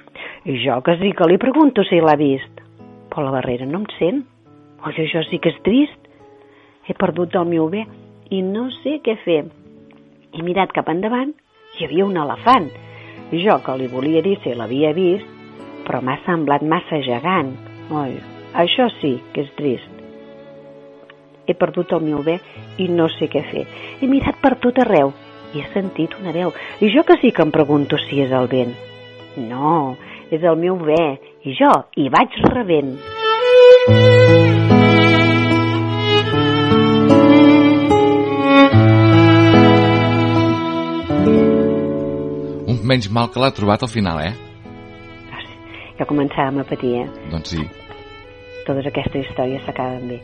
I 0.47 0.61
jo 0.63 0.79
que 0.87 0.95
sí 1.01 1.11
que 1.13 1.27
li 1.27 1.39
pregunto 1.43 1.83
si 1.85 1.99
l'ha 1.99 2.15
vist, 2.17 2.61
però 3.11 3.27
la 3.27 3.35
barrera 3.35 3.67
no 3.67 3.83
em 3.83 3.89
sent. 3.99 4.23
Oi, 4.87 4.95
això 4.95 5.25
sí 5.27 5.41
que 5.43 5.51
és 5.51 5.59
trist. 5.67 6.07
He 6.87 6.95
perdut 6.95 7.35
el 7.35 7.51
meu 7.51 7.67
bé 7.73 7.83
i 8.31 8.45
no 8.47 8.69
sé 8.79 9.01
què 9.03 9.19
fer. 9.25 9.43
He 10.33 10.45
mirat 10.47 10.71
cap 10.77 10.89
endavant 10.93 11.35
hi 11.77 11.87
havia 11.87 12.07
un 12.07 12.17
elefant. 12.17 12.71
Jo 13.33 13.59
que 13.65 13.77
li 13.77 13.89
volia 13.91 14.23
dir 14.25 14.39
si 14.43 14.55
l'havia 14.55 14.95
vist, 14.97 15.27
però 15.87 16.01
m'ha 16.03 16.17
semblat 16.25 16.63
massa 16.63 17.03
gegant. 17.05 17.55
Oi, 17.91 18.17
això 18.63 18.89
sí 19.01 19.17
que 19.35 19.45
és 19.45 19.55
trist. 19.59 19.95
He 21.49 21.55
perdut 21.57 21.93
el 21.97 22.05
meu 22.05 22.23
bé 22.25 22.39
i 22.79 22.89
no 22.93 23.09
sé 23.13 23.29
què 23.33 23.43
fer. 23.51 23.65
He 24.01 24.09
mirat 24.11 24.41
per 24.43 24.57
tot 24.63 24.79
arreu 24.85 25.15
i 25.55 25.63
he 25.63 25.69
sentit 25.73 26.15
una 26.21 26.33
veu. 26.35 26.53
I 26.81 26.91
jo 26.95 27.05
que 27.07 27.19
sí 27.23 27.33
que 27.33 27.45
em 27.45 27.53
pregunto 27.55 27.99
si 28.09 28.21
és 28.25 28.33
el 28.35 28.49
vent. 28.51 28.75
No, 29.49 29.97
és 30.31 30.43
el 30.43 30.59
meu 30.61 30.77
bé 30.83 31.19
i 31.47 31.55
jo 31.57 31.71
hi 31.97 32.09
vaig 32.13 32.35
rebent. 32.53 32.97
Un 42.69 42.85
menys 42.85 43.09
mal 43.13 43.33
que 43.33 43.41
l'ha 43.41 43.55
trobat 43.55 43.85
al 43.85 43.93
final, 43.93 44.21
eh? 44.25 44.35
Ja 45.99 46.07
començàvem 46.07 46.61
a 46.63 46.67
patir, 46.67 46.93
eh? 47.03 47.07
Doncs 47.33 47.57
sí. 47.57 47.65
Totes 48.69 48.87
aquestes 48.87 49.25
històries 49.25 49.65
s'acaben 49.67 50.07
bé. 50.13 50.21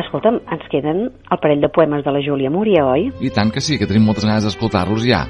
Escolta'm, 0.00 0.40
ens 0.50 0.64
queden 0.72 1.04
el 1.06 1.38
parell 1.42 1.62
de 1.62 1.70
poemes 1.70 2.02
de 2.04 2.12
la 2.14 2.22
Júlia 2.24 2.50
Múria, 2.50 2.86
oi? 2.90 3.10
I 3.22 3.30
tant 3.34 3.52
que 3.54 3.62
sí, 3.62 3.78
que 3.78 3.86
tenim 3.86 4.06
moltes 4.08 4.26
ganes 4.26 4.46
d'escoltar-los 4.46 5.06
ja. 5.06 5.22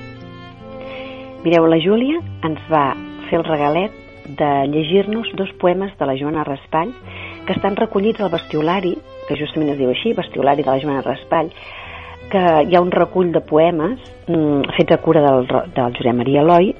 Mireu, 1.44 1.66
la 1.68 1.80
Júlia 1.84 2.22
ens 2.48 2.62
va 2.72 2.86
fer 3.28 3.42
el 3.42 3.44
regalet 3.44 3.92
de 4.38 4.50
llegir-nos 4.72 5.28
dos 5.36 5.52
poemes 5.60 5.92
de 5.98 6.08
la 6.08 6.16
Joana 6.16 6.44
Raspall 6.48 6.94
que 7.44 7.52
estan 7.52 7.76
recollits 7.76 8.22
al 8.24 8.32
bestiolari, 8.32 8.94
que 9.28 9.36
justament 9.36 9.74
es 9.74 9.78
diu 9.80 9.92
així, 9.92 10.14
bestiolari 10.16 10.64
de 10.64 10.72
la 10.72 10.80
Joana 10.80 11.04
Raspall, 11.04 11.52
que 12.32 12.44
hi 12.64 12.74
ha 12.74 12.80
un 12.80 12.92
recull 12.92 13.34
de 13.34 13.44
poemes 13.44 14.00
mm, 14.26 14.72
fets 14.78 14.96
a 14.96 15.00
cura 15.04 15.20
del, 15.26 15.44
del 15.76 15.96
Josep 15.98 16.16
Maria 16.16 16.40
Eloi 16.40 16.72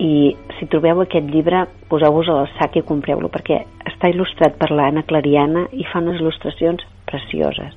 i 0.00 0.12
si 0.58 0.68
trobeu 0.68 1.02
aquest 1.02 1.28
llibre 1.32 1.64
poseu-vos 1.88 2.28
al 2.32 2.48
sac 2.58 2.76
i 2.76 2.84
compreu-lo 2.86 3.32
perquè 3.32 3.62
està 3.88 4.12
il·lustrat 4.12 4.56
per 4.60 4.70
l'Anna 4.72 5.04
Clariana 5.08 5.66
i 5.72 5.84
fa 5.88 6.00
unes 6.04 6.20
il·lustracions 6.20 6.84
precioses. 7.10 7.76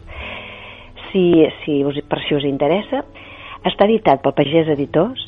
Si, 1.09 1.25
si 1.63 1.81
us, 1.85 1.99
per 2.09 2.21
si 2.25 2.37
us 2.37 2.45
interessa, 2.47 3.03
està 3.67 3.87
editat 3.87 4.23
pel 4.23 4.35
Pagès 4.37 4.71
Editors 4.73 5.27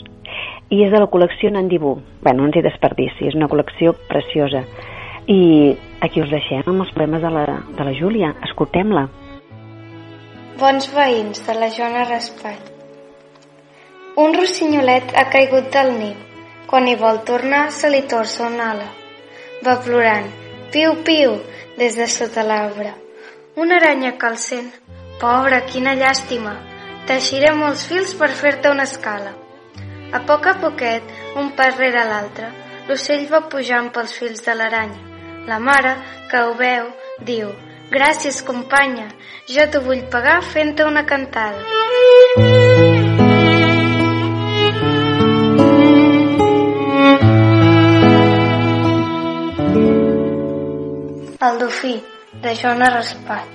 i 0.74 0.82
és 0.84 0.92
de 0.92 1.00
la 1.02 1.10
col·lecció 1.12 1.52
Nandibú. 1.54 1.96
Bé, 2.24 2.34
no 2.34 2.48
ens 2.48 2.58
hi 2.58 2.64
desperdici, 2.66 3.30
és 3.30 3.38
una 3.38 3.50
col·lecció 3.52 3.94
preciosa. 4.10 4.66
I 5.30 5.76
aquí 6.06 6.22
us 6.22 6.32
deixem 6.34 6.66
amb 6.66 6.86
els 6.86 6.94
poemes 6.94 7.22
de 7.22 7.32
la, 7.34 7.46
de 7.78 7.88
la 7.88 7.94
Júlia. 7.98 8.34
Escoltem-la. 8.46 9.08
Bons 10.60 10.90
veïns 10.96 11.42
de 11.46 11.58
la 11.58 11.70
Joana 11.74 12.06
Raspall. 12.10 12.62
Un 14.22 14.36
rossinyolet 14.38 15.12
ha 15.18 15.26
caigut 15.32 15.72
del 15.74 15.92
niu. 16.00 16.14
Quan 16.70 16.88
hi 16.88 16.96
vol 16.98 17.22
tornar, 17.28 17.68
se 17.72 17.92
li 17.92 18.02
torça 18.10 18.48
una 18.48 18.72
ala. 18.74 18.88
Va 19.66 19.80
plorant, 19.86 20.30
piu, 20.74 20.96
piu, 21.08 21.36
des 21.78 21.98
de 22.00 22.08
sota 22.10 22.46
l'arbre. 22.48 23.05
Una 23.58 23.78
aranya 23.78 24.14
sent. 24.36 24.74
Pobra, 25.20 25.62
quina 25.66 25.94
llàstima. 25.96 26.58
Teixiré 27.08 27.54
molts 27.56 27.86
fils 27.88 28.14
per 28.14 28.28
fer-te 28.28 28.70
una 28.70 28.84
escala. 28.84 29.32
A 30.12 30.20
poc 30.28 30.48
a 30.48 30.56
poquet, 30.60 31.04
un 31.38 31.52
pas 31.56 31.78
rere 31.78 32.04
l'altre, 32.04 32.52
l'ocell 32.90 33.26
va 33.32 33.48
pujant 33.48 33.92
pels 33.92 34.12
fils 34.12 34.44
de 34.44 34.54
l'aranya. 34.56 35.00
La 35.48 35.60
mare, 35.60 35.96
que 36.30 36.42
ho 36.44 36.54
veu, 36.54 36.90
diu 37.22 37.54
«Gràcies, 37.92 38.42
companya, 38.44 39.08
jo 39.48 39.64
t'ho 39.72 39.80
vull 39.86 40.04
pagar 40.12 40.42
fent-te 40.42 40.84
una 40.84 41.06
cantada». 41.06 41.64
El 51.46 51.60
dofí, 51.62 51.96
de 52.42 52.54
Joana 52.56 52.90
Raspall. 52.90 53.48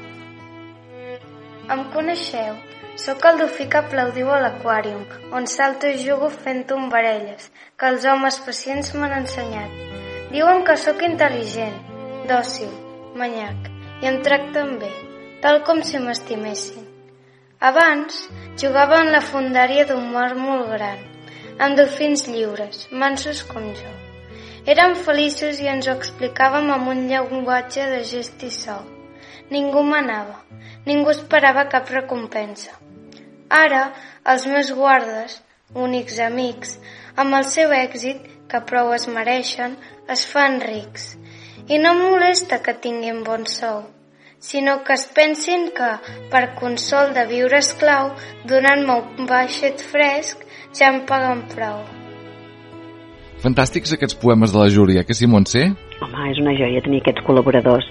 Em 1.74 1.82
coneixeu? 1.94 2.56
Sóc 3.00 3.24
el 3.28 3.38
dofí 3.40 3.66
que 3.72 3.78
aplaudiu 3.80 4.30
a 4.34 4.40
l'aquàrium, 4.42 5.04
on 5.36 5.46
salto 5.46 5.88
i 5.88 6.00
jugo 6.00 6.28
fent 6.32 6.64
tombarelles, 6.70 7.46
que 7.78 7.88
els 7.92 8.04
homes 8.04 8.40
pacients 8.46 8.92
m'han 8.96 9.14
ensenyat. 9.20 9.76
Diuen 10.32 10.64
que 10.66 10.76
sóc 10.80 11.04
intel·ligent, 11.06 11.78
dòcil, 12.32 12.72
manyac, 13.20 13.70
i 14.02 14.10
em 14.10 14.20
tracten 14.26 14.76
bé, 14.82 14.90
tal 15.44 15.62
com 15.68 15.84
si 15.86 16.02
m'estimessin. 16.02 16.84
Abans 17.70 18.22
jugava 18.60 19.00
en 19.04 19.12
la 19.14 19.24
fundària 19.32 19.88
d'un 19.88 20.12
mar 20.12 20.30
molt 20.36 20.70
gran, 20.76 21.02
amb 21.58 21.76
dofins 21.76 22.28
lliures, 22.28 22.86
mansos 22.92 23.44
com 23.54 23.74
jo. 23.76 23.99
Érem 24.68 24.94
feliços 24.94 25.60
i 25.64 25.68
ens 25.72 25.86
ho 25.88 25.94
explicàvem 25.96 26.66
amb 26.74 26.90
un 26.92 27.06
llenguatge 27.08 27.86
de 27.92 28.00
gest 28.04 28.42
i 28.44 28.50
so. 28.52 28.76
Ningú 29.50 29.82
manava, 29.82 30.36
ningú 30.86 31.10
esperava 31.10 31.64
cap 31.72 31.88
recompensa. 31.90 32.74
Ara, 33.48 33.86
els 34.32 34.44
meus 34.46 34.70
guardes, 34.76 35.38
únics 35.74 36.18
amics, 36.20 36.76
amb 37.16 37.34
el 37.38 37.46
seu 37.54 37.72
èxit, 37.72 38.26
que 38.50 38.60
prou 38.68 38.92
es 38.92 39.06
mereixen, 39.08 39.78
es 40.08 40.26
fan 40.26 40.60
rics. 40.60 41.14
I 41.70 41.78
no 41.78 41.94
molesta 41.96 42.60
que 42.66 42.74
tinguin 42.84 43.22
bon 43.24 43.46
sou, 43.46 43.86
sinó 44.50 44.82
que 44.84 44.92
es 44.98 45.06
pensin 45.16 45.70
que, 45.76 45.92
per 46.34 46.44
consol 46.60 47.14
de 47.16 47.24
viure 47.32 47.62
esclau, 47.64 48.12
donant-me 48.52 49.00
un 49.00 49.32
baixet 49.32 49.80
fresc, 49.94 50.44
ja 50.74 50.92
em 50.92 51.02
paguen 51.06 51.46
prou. 51.54 51.99
Fantàstics 53.40 53.94
aquests 53.96 54.18
poemes 54.20 54.52
de 54.52 54.58
la 54.60 54.68
Júlia, 54.68 55.02
que 55.08 55.14
sí, 55.16 55.24
Montse? 55.24 55.62
Home, 56.04 56.24
és 56.28 56.40
una 56.42 56.52
joia 56.58 56.82
tenir 56.84 57.00
aquests 57.00 57.24
col·laboradors. 57.24 57.86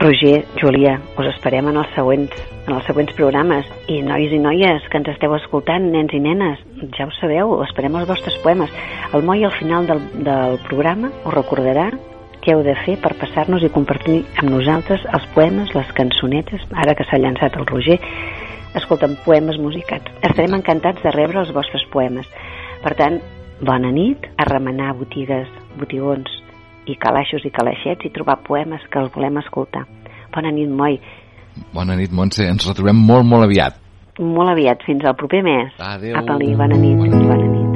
Roger, 0.00 0.38
Júlia, 0.56 0.94
us 1.20 1.28
esperem 1.34 1.68
en 1.68 1.76
els 1.82 1.90
següents, 1.94 2.40
en 2.64 2.72
els 2.72 2.88
següents 2.88 3.12
programes. 3.18 3.68
I 3.92 4.00
nois 4.06 4.32
i 4.32 4.40
noies 4.40 4.88
que 4.88 4.98
ens 5.02 5.10
esteu 5.12 5.36
escoltant, 5.36 5.90
nens 5.92 6.16
i 6.16 6.22
nenes, 6.24 6.64
ja 6.96 7.04
ho 7.04 7.12
sabeu, 7.18 7.52
esperem 7.66 8.00
els 8.00 8.08
vostres 8.08 8.40
poemes. 8.42 8.72
El 9.12 9.28
Moi 9.28 9.44
al 9.44 9.52
final 9.58 9.86
del, 9.90 10.00
del 10.24 10.58
programa 10.64 11.12
us 11.12 11.36
recordarà 11.36 11.90
què 12.40 12.56
heu 12.56 12.64
de 12.64 12.74
fer 12.86 12.96
per 13.04 13.12
passar-nos 13.20 13.62
i 13.64 13.72
compartir 13.72 14.22
amb 14.40 14.48
nosaltres 14.48 15.04
els 15.12 15.28
poemes, 15.36 15.76
les 15.76 15.92
cançonetes, 16.00 16.64
ara 16.72 16.96
que 16.96 17.04
s'ha 17.08 17.20
llançat 17.20 17.60
el 17.60 17.68
Roger, 17.68 18.00
escolta'm, 18.80 19.20
poemes 19.28 19.60
musicats. 19.60 20.08
Estarem 20.24 20.56
encantats 20.56 21.04
de 21.04 21.12
rebre 21.12 21.44
els 21.44 21.52
vostres 21.52 21.84
poemes. 21.92 22.28
Per 22.84 22.92
tant, 22.98 23.20
bona 23.64 23.90
nit, 23.92 24.26
a 24.36 24.46
remenar 24.48 24.94
botigues, 24.98 25.48
botigons 25.80 26.30
i 26.90 26.96
calaixos 27.00 27.44
i 27.48 27.52
calaixets 27.54 28.04
i 28.04 28.12
trobar 28.12 28.42
poemes 28.46 28.84
que 28.90 29.00
els 29.00 29.12
volem 29.14 29.40
escoltar. 29.40 29.86
Bona 30.34 30.52
nit, 30.52 30.68
Moi. 30.68 30.98
Bona 31.74 31.96
nit, 31.96 32.12
Montse. 32.12 32.46
Ens 32.50 32.66
retrobem 32.68 32.98
molt, 32.98 33.26
molt 33.26 33.46
aviat. 33.46 33.78
Molt 34.18 34.52
aviat, 34.52 34.84
fins 34.86 35.06
al 35.06 35.16
proper 35.18 35.42
mes. 35.46 35.72
Adéu. 35.78 36.18
Apa-li, 36.20 36.52
bona 36.58 36.76
nit. 36.78 36.98
Bona 36.98 37.16
nit. 37.16 37.30
Bona 37.30 37.48
nit. 37.48 37.73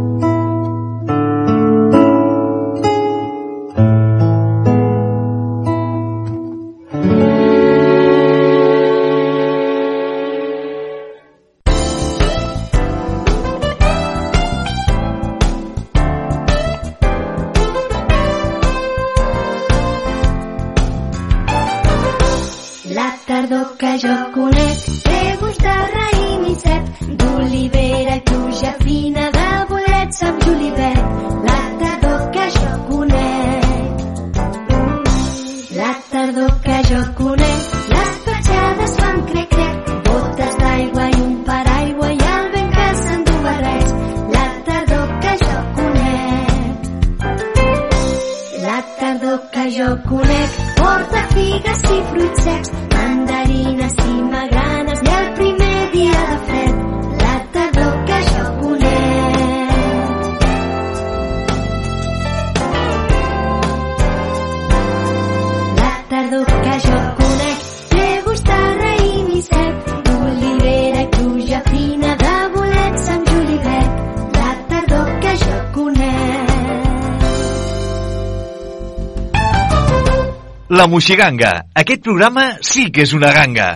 Moixiganga. 80.99 81.51
Aquest 81.79 82.01
programa 82.03 82.43
sí 82.67 82.89
que 82.91 83.05
és 83.07 83.13
una 83.15 83.29
ganga. 83.31 83.67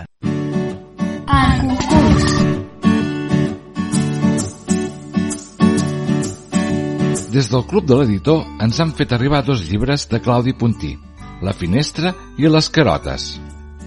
Des 7.31 7.47
del 7.53 7.63
Club 7.71 7.87
de 7.87 8.01
l'Editor 8.01 8.43
ens 8.67 8.83
han 8.83 8.91
fet 8.99 9.15
arribar 9.15 9.39
dos 9.47 9.63
llibres 9.69 10.03
de 10.11 10.19
Claudi 10.19 10.51
Puntí, 10.51 10.97
La 11.39 11.55
finestra 11.55 12.11
i 12.35 12.51
Les 12.51 12.67
carotes. 12.67 13.31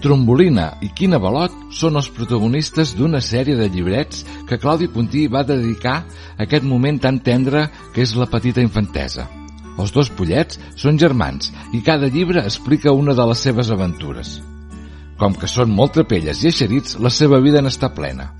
Trombolina 0.01 0.71
i 0.81 0.89
Quina 0.97 1.21
Balot 1.21 1.53
són 1.69 2.01
els 2.01 2.09
protagonistes 2.09 2.97
d'una 2.97 3.21
sèrie 3.21 3.53
de 3.61 3.69
llibrets 3.69 4.25
que 4.49 4.57
Claudi 4.57 4.89
Puntí 4.89 5.27
va 5.29 5.45
dedicar 5.45 5.99
a 6.01 6.47
aquest 6.49 6.65
moment 6.65 6.97
tan 7.05 7.21
tendre 7.21 7.67
que 7.93 8.01
és 8.01 8.17
la 8.17 8.33
petita 8.33 8.65
infantesa. 8.65 9.29
Els 9.77 9.93
dos 9.93 10.09
pollets 10.09 10.59
són 10.75 10.97
germans 11.01 11.51
i 11.77 11.83
cada 11.85 12.09
llibre 12.13 12.43
explica 12.43 12.95
una 12.95 13.15
de 13.17 13.25
les 13.29 13.43
seves 13.47 13.71
aventures. 13.73 14.37
Com 15.17 15.33
que 15.37 15.49
són 15.49 15.73
molt 15.73 15.95
trapelles 15.97 16.43
i 16.43 16.51
eixerits, 16.51 16.97
la 17.01 17.13
seva 17.13 17.39
vida 17.41 17.61
n'està 17.61 17.89
plena. 17.93 18.31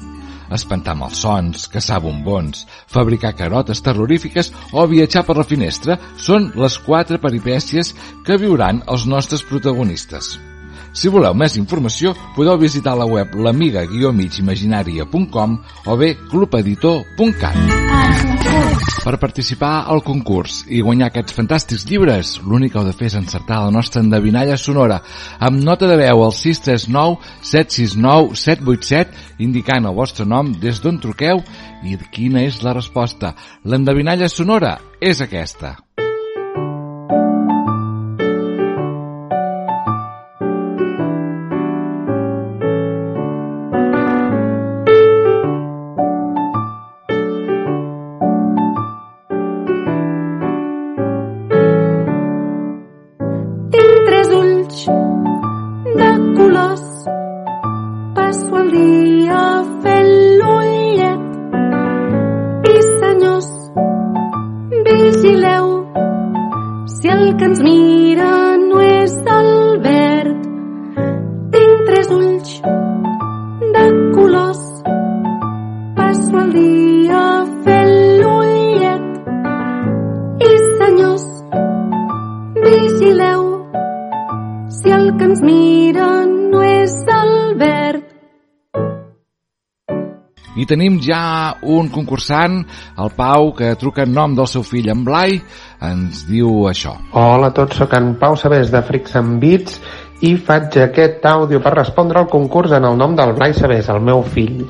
Espantar 0.54 0.96
malsons, 0.96 1.68
caçar 1.68 2.00
bombons, 2.04 2.68
fabricar 2.88 3.36
carotes 3.36 3.82
terrorífiques 3.84 4.54
o 4.72 4.88
viatjar 4.88 5.26
per 5.28 5.36
la 5.40 5.48
finestra 5.48 5.98
són 6.16 6.52
les 6.56 6.78
quatre 6.86 7.18
peripècies 7.24 7.94
que 8.26 8.38
viuran 8.40 8.84
els 8.88 9.06
nostres 9.12 9.44
protagonistes. 9.44 10.38
Si 10.98 11.10
voleu 11.14 11.34
més 11.38 11.54
informació, 11.60 12.16
podeu 12.36 12.58
visitar 12.58 12.96
la 12.98 13.06
web 13.06 13.36
l'amiga-migimaginaria.com 13.36 15.58
o 15.86 15.98
bé 16.00 16.16
clubeditor.cat. 16.32 18.47
Per 18.78 19.16
participar 19.22 19.86
al 19.88 20.02
concurs 20.04 20.60
i 20.68 20.82
guanyar 20.84 21.08
aquests 21.12 21.36
fantàstics 21.38 21.86
llibres, 21.88 22.34
l'únic 22.44 22.74
que 22.74 22.82
heu 22.82 22.88
de 22.88 22.96
fer 22.98 23.08
és 23.08 23.16
encertar 23.20 23.62
la 23.64 23.72
nostra 23.72 24.04
endevinalla 24.04 24.58
sonora 24.60 25.00
amb 25.40 25.64
nota 25.64 25.88
de 25.88 25.96
veu 26.02 26.26
al 26.26 26.36
639 26.36 27.18
769 27.42 28.36
787 28.44 29.42
indicant 29.48 29.88
el 29.88 29.98
vostre 29.98 30.28
nom 30.28 30.52
des 30.62 30.84
d'on 30.84 31.00
truqueu 31.00 31.42
i 31.88 31.98
quina 32.12 32.44
és 32.44 32.62
la 32.68 32.76
resposta. 32.76 33.36
L'endevinalla 33.64 34.28
sonora 34.28 34.78
és 35.00 35.24
aquesta. 35.24 35.78
Tenim 90.68 91.00
ja 91.04 91.56
un 91.64 91.90
concursant, 91.94 92.60
el 93.00 93.14
Pau, 93.18 93.54
que 93.58 93.74
truca 93.80 94.06
en 94.06 94.14
nom 94.16 94.36
del 94.38 94.50
seu 94.52 94.66
fill, 94.68 94.90
en 94.94 95.06
Blai, 95.08 95.40
ens 95.88 96.26
diu 96.28 96.68
això. 96.70 96.96
Hola 97.18 97.52
a 97.52 97.56
tots, 97.56 97.78
sóc 97.80 97.94
en 97.98 98.16
Pau 98.22 98.38
Sabés 98.40 98.72
de 98.74 98.82
Freaks 98.86 99.16
and 99.20 99.40
Beats 99.42 99.80
i 100.26 100.34
faig 100.42 100.80
aquest 100.82 101.26
àudio 101.30 101.60
per 101.62 101.76
respondre 101.76 102.22
al 102.22 102.30
concurs 102.32 102.74
en 102.74 102.88
el 102.90 102.98
nom 102.98 103.14
del 103.18 103.36
Blai 103.38 103.54
Sabés, 103.54 103.90
el 103.94 104.02
meu 104.02 104.24
fill. 104.26 104.64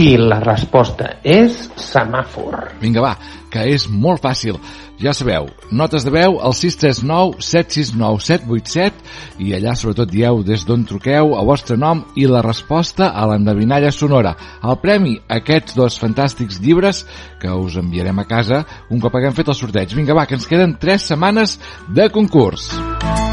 I 0.00 0.14
la 0.18 0.40
resposta 0.42 1.18
és 1.22 1.68
semàfor. 1.78 2.80
Vinga, 2.80 3.02
va, 3.04 3.12
que 3.52 3.66
és 3.74 3.86
molt 3.90 4.24
fàcil. 4.24 4.58
Ja 4.98 5.10
sabeu, 5.12 5.48
notes 5.74 6.04
de 6.06 6.12
veu 6.14 6.36
al 6.38 6.54
639 6.54 7.42
769 7.42 8.20
787 8.22 9.42
i 9.42 9.50
allà 9.56 9.74
sobretot 9.74 10.10
dieu 10.10 10.38
des 10.46 10.62
d'on 10.66 10.84
truqueu 10.86 11.34
el 11.34 11.48
vostre 11.48 11.76
nom 11.76 12.04
i 12.14 12.28
la 12.30 12.44
resposta 12.46 13.10
a 13.10 13.26
l'endevinalla 13.26 13.90
sonora. 13.92 14.36
El 14.62 14.78
premi, 14.82 15.16
aquests 15.28 15.74
dos 15.78 15.98
fantàstics 16.00 16.62
llibres 16.62 17.02
que 17.42 17.50
us 17.50 17.76
enviarem 17.82 18.22
a 18.22 18.28
casa 18.30 18.62
un 18.88 19.02
cop 19.02 19.18
haguem 19.18 19.34
fet 19.34 19.50
el 19.50 19.58
sorteig. 19.58 19.98
Vinga, 19.98 20.14
va, 20.14 20.28
que 20.30 20.38
ens 20.38 20.48
queden 20.48 20.78
3 20.80 21.10
setmanes 21.12 21.58
de 21.90 22.08
concurs. 22.14 22.70
Setembre 22.70 23.23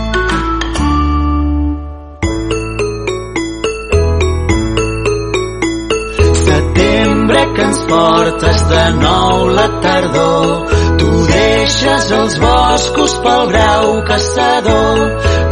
que 7.62 7.68
ens 7.68 7.80
portes 7.86 8.62
de 8.70 8.84
nou 8.98 9.48
la 9.50 9.68
tardor. 9.82 10.68
Tu 10.98 11.10
deixes 11.30 12.12
els 12.20 12.38
boscos 12.42 13.14
pel 13.24 13.44
brau 13.52 14.02
caçador, 14.08 15.02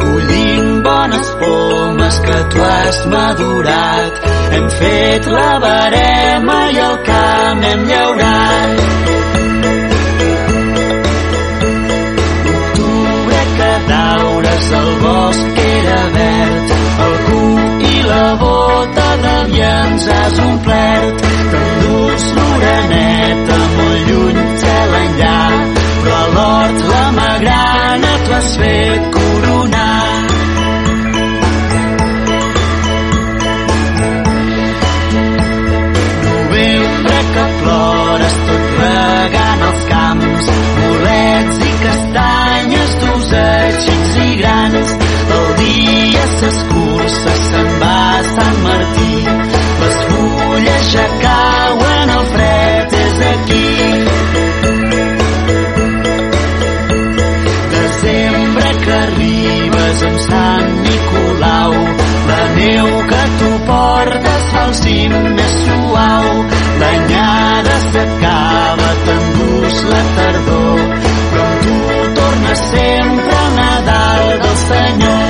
collint 0.02 0.72
bones 0.88 1.30
pomes 1.42 2.20
que 2.26 2.40
tu 2.54 2.64
has 2.66 3.00
madurat. 3.14 4.22
Hem 4.56 4.70
fet 4.80 5.30
la 5.36 5.52
barema 5.66 6.60
i 6.74 6.82
el 6.88 6.98
camp 7.10 7.64
hem 7.70 7.86
llaurat. 7.92 8.84
Octubre 12.58 13.42
que 13.58 13.72
daures 13.94 14.72
el 14.82 14.92
bosc 15.06 15.66
era 15.70 16.02
verd, 16.18 16.78
el 17.08 17.18
i 17.94 17.96
la 18.12 18.30
bota 18.46 19.10
de 19.26 19.38
vians 19.54 20.14
has 20.16 20.48
omplert. 20.50 21.29
S'escurça, 46.40 47.32
se'n 47.50 47.70
va 47.82 47.96
a 48.18 48.24
Sant 48.34 48.60
Martí, 48.64 49.14
les 49.82 49.98
fulles 50.10 50.92
ja 50.94 51.29
més 65.38 65.54
suau. 65.66 66.28
L'anyada 66.82 67.76
s'acaba, 67.90 68.90
t'endús 69.06 69.78
la 69.90 70.02
tardor, 70.16 70.80
però 71.32 71.44
amb 71.48 71.58
tu 71.66 71.76
torna 72.20 72.54
sempre 72.62 73.36
el 73.42 73.52
Nadal 73.60 74.24
del 74.46 74.58
Senyor. 74.68 75.30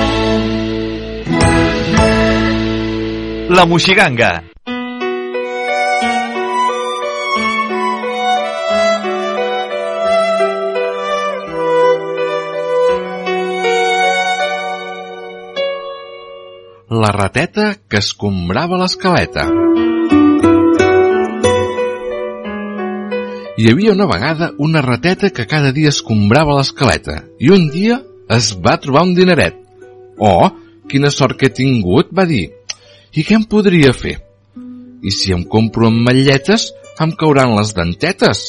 La 3.58 3.66
Moixiganga. 3.66 4.32
La 16.90 17.12
rateta 17.14 17.76
que 17.88 17.98
escombrava 18.02 18.78
l'escaleta. 18.82 19.69
Hi 23.60 23.66
havia 23.68 23.92
una 23.92 24.06
vegada 24.08 24.54
una 24.58 24.82
rateta 24.82 25.32
que 25.36 25.44
cada 25.46 25.74
dia 25.76 25.90
escombrava 25.92 26.54
l'escaleta 26.56 27.16
i 27.44 27.50
un 27.52 27.66
dia 27.74 27.98
es 28.32 28.54
va 28.66 28.78
trobar 28.80 29.02
un 29.04 29.10
dineret. 29.18 29.58
Oh, 30.16 30.48
quina 30.88 31.12
sort 31.12 31.36
que 31.36 31.50
he 31.50 31.56
tingut, 31.58 32.14
va 32.16 32.24
dir. 32.30 32.46
I 33.12 33.26
què 33.28 33.36
em 33.36 33.44
podria 33.52 33.92
fer? 33.92 34.14
I 35.04 35.12
si 35.12 35.36
em 35.36 35.44
compro 35.56 35.90
ametlletes, 35.90 36.70
em 37.04 37.12
cauran 37.20 37.58
les 37.58 37.74
dentetes. 37.76 38.46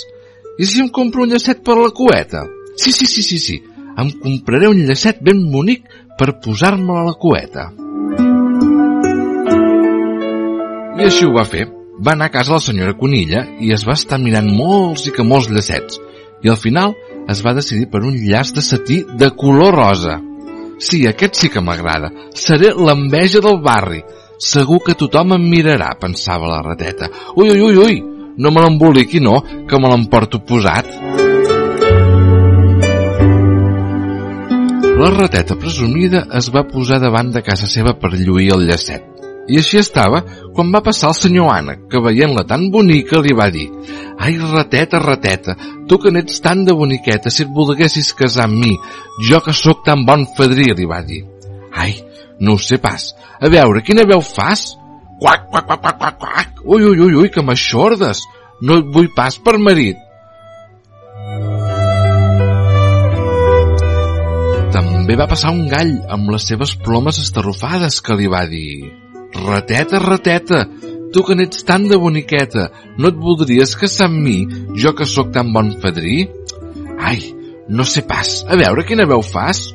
I 0.63 0.71
si 0.71 0.85
em 0.85 0.93
compro 1.01 1.27
un 1.27 1.35
llacet 1.35 1.67
per 1.67 1.75
la 1.81 1.91
cueta? 1.91 2.45
Sí, 2.77 2.95
sí, 2.95 3.11
sí, 3.11 3.27
sí, 3.27 3.41
sí. 3.43 3.59
Em 3.99 4.15
compraré 4.23 4.71
un 4.71 4.85
llacet 4.87 5.19
ben 5.27 5.43
bonic 5.51 5.91
per 6.23 6.37
posar-me 6.39 7.01
a 7.01 7.05
la 7.11 7.19
cueta. 7.19 7.67
I 11.03 11.11
així 11.11 11.27
ho 11.27 11.35
va 11.35 11.49
fer. 11.57 11.67
Va 12.01 12.13
anar 12.13 12.31
a 12.31 12.33
casa 12.33 12.55
la 12.55 12.65
senyora 12.65 12.97
Conilla 12.97 13.43
i 13.61 13.75
es 13.75 13.83
va 13.85 13.93
estar 13.99 14.19
mirant 14.21 14.49
molts 14.57 15.05
i 15.11 15.13
que 15.13 15.27
molts 15.27 15.51
llacets. 15.53 15.99
I 16.41 16.49
al 16.49 16.57
final 16.57 16.95
es 17.29 17.43
va 17.45 17.53
decidir 17.53 17.91
per 17.93 18.01
un 18.09 18.17
llaç 18.17 18.55
de 18.57 18.65
setí 18.65 19.03
de 19.21 19.29
color 19.43 19.77
rosa. 19.77 20.17
Sí, 20.81 21.03
aquest 21.07 21.37
sí 21.37 21.51
que 21.53 21.61
m'agrada. 21.61 22.09
Seré 22.33 22.73
l'enveja 22.73 23.45
del 23.45 23.61
barri. 23.61 24.01
Segur 24.41 24.81
que 24.87 24.97
tothom 24.97 25.37
em 25.37 25.45
mirarà, 25.53 25.91
pensava 26.01 26.49
la 26.49 26.63
rateta. 26.65 27.11
Ui, 27.37 27.51
ui, 27.53 27.61
ui, 27.61 27.77
ui, 27.77 28.01
no 28.41 28.49
me 28.49 28.65
l'emboliqui, 28.65 29.21
no, 29.21 29.37
que 29.69 29.77
me 29.77 29.93
l'emporto 29.93 30.41
posat. 30.41 30.89
La 35.01 35.13
rateta 35.13 35.61
presumida 35.61 36.25
es 36.41 36.49
va 36.53 36.65
posar 36.69 37.01
davant 37.05 37.37
de 37.37 37.45
casa 37.45 37.69
seva 37.69 37.99
per 38.01 38.15
lluir 38.17 38.55
el 38.57 38.69
llacet. 38.69 39.20
I 39.49 39.59
així 39.59 39.79
estava 39.81 40.21
quan 40.55 40.71
va 40.75 40.83
passar 40.85 41.11
el 41.11 41.17
senyor 41.19 41.49
Anna, 41.55 41.77
que 41.91 42.03
veient-la 42.05 42.45
tan 42.49 42.69
bonica 42.75 43.23
li 43.23 43.33
va 43.37 43.49
dir 43.55 43.69
«Ai, 44.21 44.37
rateta, 44.37 45.01
rateta, 45.01 45.57
tu 45.89 45.97
que 45.99 46.13
n'ets 46.13 46.43
tan 46.45 46.67
de 46.67 46.75
boniqueta, 46.77 47.33
si 47.33 47.47
et 47.47 47.55
volguessis 47.57 48.13
casar 48.19 48.45
amb 48.51 48.61
mi, 48.61 48.75
jo 49.29 49.41
que 49.41 49.55
sóc 49.57 49.81
tan 49.87 50.05
bon 50.05 50.27
fadrí», 50.37 50.69
li 50.77 50.85
va 50.85 51.01
dir. 51.01 51.23
«Ai, 51.73 51.97
no 52.41 52.59
ho 52.59 52.61
sé 52.61 52.77
pas. 52.83 53.15
A 53.41 53.49
veure, 53.49 53.81
quina 53.87 54.05
veu 54.05 54.21
fas?» 54.21 54.75
«Quac, 55.21 55.49
quac, 55.49 55.67
quac, 55.67 55.81
quac, 55.81 55.99
quac, 55.99 56.21
quac. 56.21 56.63
Ui, 56.65 56.85
ui, 56.85 57.01
ui, 57.01 57.17
ui, 57.25 57.33
que 57.33 57.43
m'aixordes. 57.45 58.23
No 58.61 58.81
et 58.81 58.93
vull 58.93 59.09
pas 59.17 59.41
per 59.41 59.57
marit». 59.57 59.97
També 64.77 65.17
va 65.17 65.27
passar 65.27 65.57
un 65.57 65.65
gall 65.69 65.97
amb 66.13 66.29
les 66.37 66.45
seves 66.53 66.77
plomes 66.85 67.19
estarrufades 67.25 68.03
que 68.05 68.21
li 68.21 68.29
va 68.31 68.45
dir 68.47 69.00
Rateta, 69.35 69.99
rateta, 70.03 70.67
tu 71.13 71.23
que 71.27 71.35
n'ets 71.35 71.65
tan 71.67 71.87
de 71.91 71.99
boniqueta, 71.99 72.69
no 72.99 73.11
et 73.11 73.19
voldries 73.19 73.75
casar 73.79 74.09
amb 74.11 74.23
mi, 74.25 74.39
jo 74.79 74.93
que 74.99 75.07
sóc 75.07 75.31
tan 75.35 75.53
bon 75.55 75.73
fadrí? 75.83 76.25
Ai, 76.99 77.21
no 77.69 77.87
sé 77.87 78.03
pas, 78.07 78.41
a 78.51 78.59
veure 78.59 78.85
quina 78.87 79.07
veu 79.11 79.23
fas. 79.23 79.69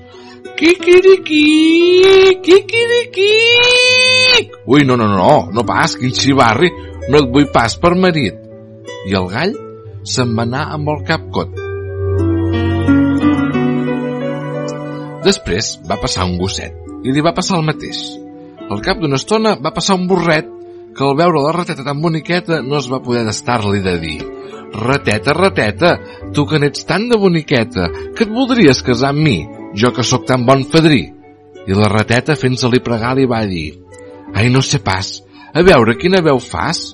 Quiquiriqui, 0.55 1.43
quiquiriqui. 2.43 3.31
Ui, 4.67 4.83
no, 4.87 4.95
no, 4.95 5.07
no, 5.11 5.49
no 5.51 5.65
pas, 5.67 5.95
quin 5.99 6.13
xivarri, 6.15 6.71
no 7.09 7.21
et 7.21 7.31
vull 7.31 7.47
pas 7.55 7.75
per 7.79 7.95
marit. 7.99 8.39
I 9.09 9.15
el 9.19 9.29
gall 9.31 9.55
se'n 10.05 10.35
va 10.37 10.45
anar 10.45 10.67
amb 10.75 10.91
el 10.93 11.03
cap 11.07 11.25
cot. 11.35 11.63
Després 15.25 15.79
va 15.89 15.97
passar 15.97 16.27
un 16.29 16.37
gosset 16.37 16.75
i 17.05 17.13
li 17.13 17.23
va 17.25 17.33
passar 17.33 17.57
el 17.59 17.65
mateix. 17.65 18.24
Al 18.71 18.81
cap 18.85 19.01
d'una 19.01 19.19
estona 19.21 19.55
va 19.61 19.73
passar 19.75 19.97
un 19.99 20.07
burret 20.09 20.47
que 20.95 21.03
al 21.05 21.17
veure 21.19 21.43
la 21.43 21.53
rateta 21.53 21.83
tan 21.85 22.01
boniqueta 22.01 22.61
no 22.65 22.79
es 22.79 22.87
va 22.91 23.03
poder 23.03 23.25
d'estar-li 23.27 23.83
de 23.83 23.97
dir 24.01 24.17
Rateta, 24.75 25.31
rateta, 25.33 25.91
tu 26.33 26.43
que 26.49 26.59
n'ets 26.59 26.83
tan 26.83 27.05
de 27.07 27.15
boniqueta, 27.15 27.87
que 28.15 28.25
et 28.25 28.31
voldries 28.31 28.81
casar 28.83 29.13
amb 29.13 29.23
mi, 29.23 29.37
jo 29.71 29.93
que 29.95 30.03
sóc 30.03 30.25
tan 30.27 30.43
bon 30.43 30.65
fadrí. 30.67 31.05
I 31.65 31.77
la 31.77 31.87
rateta, 31.87 32.35
fent-se-li 32.35 32.81
pregar, 32.83 33.13
li 33.15 33.23
va 33.29 33.45
dir 33.47 33.77
Ai, 34.35 34.49
no 34.51 34.59
sé 34.59 34.81
pas, 34.83 35.21
a 35.55 35.63
veure 35.63 35.95
quina 35.95 36.19
veu 36.25 36.41
fas. 36.43 36.89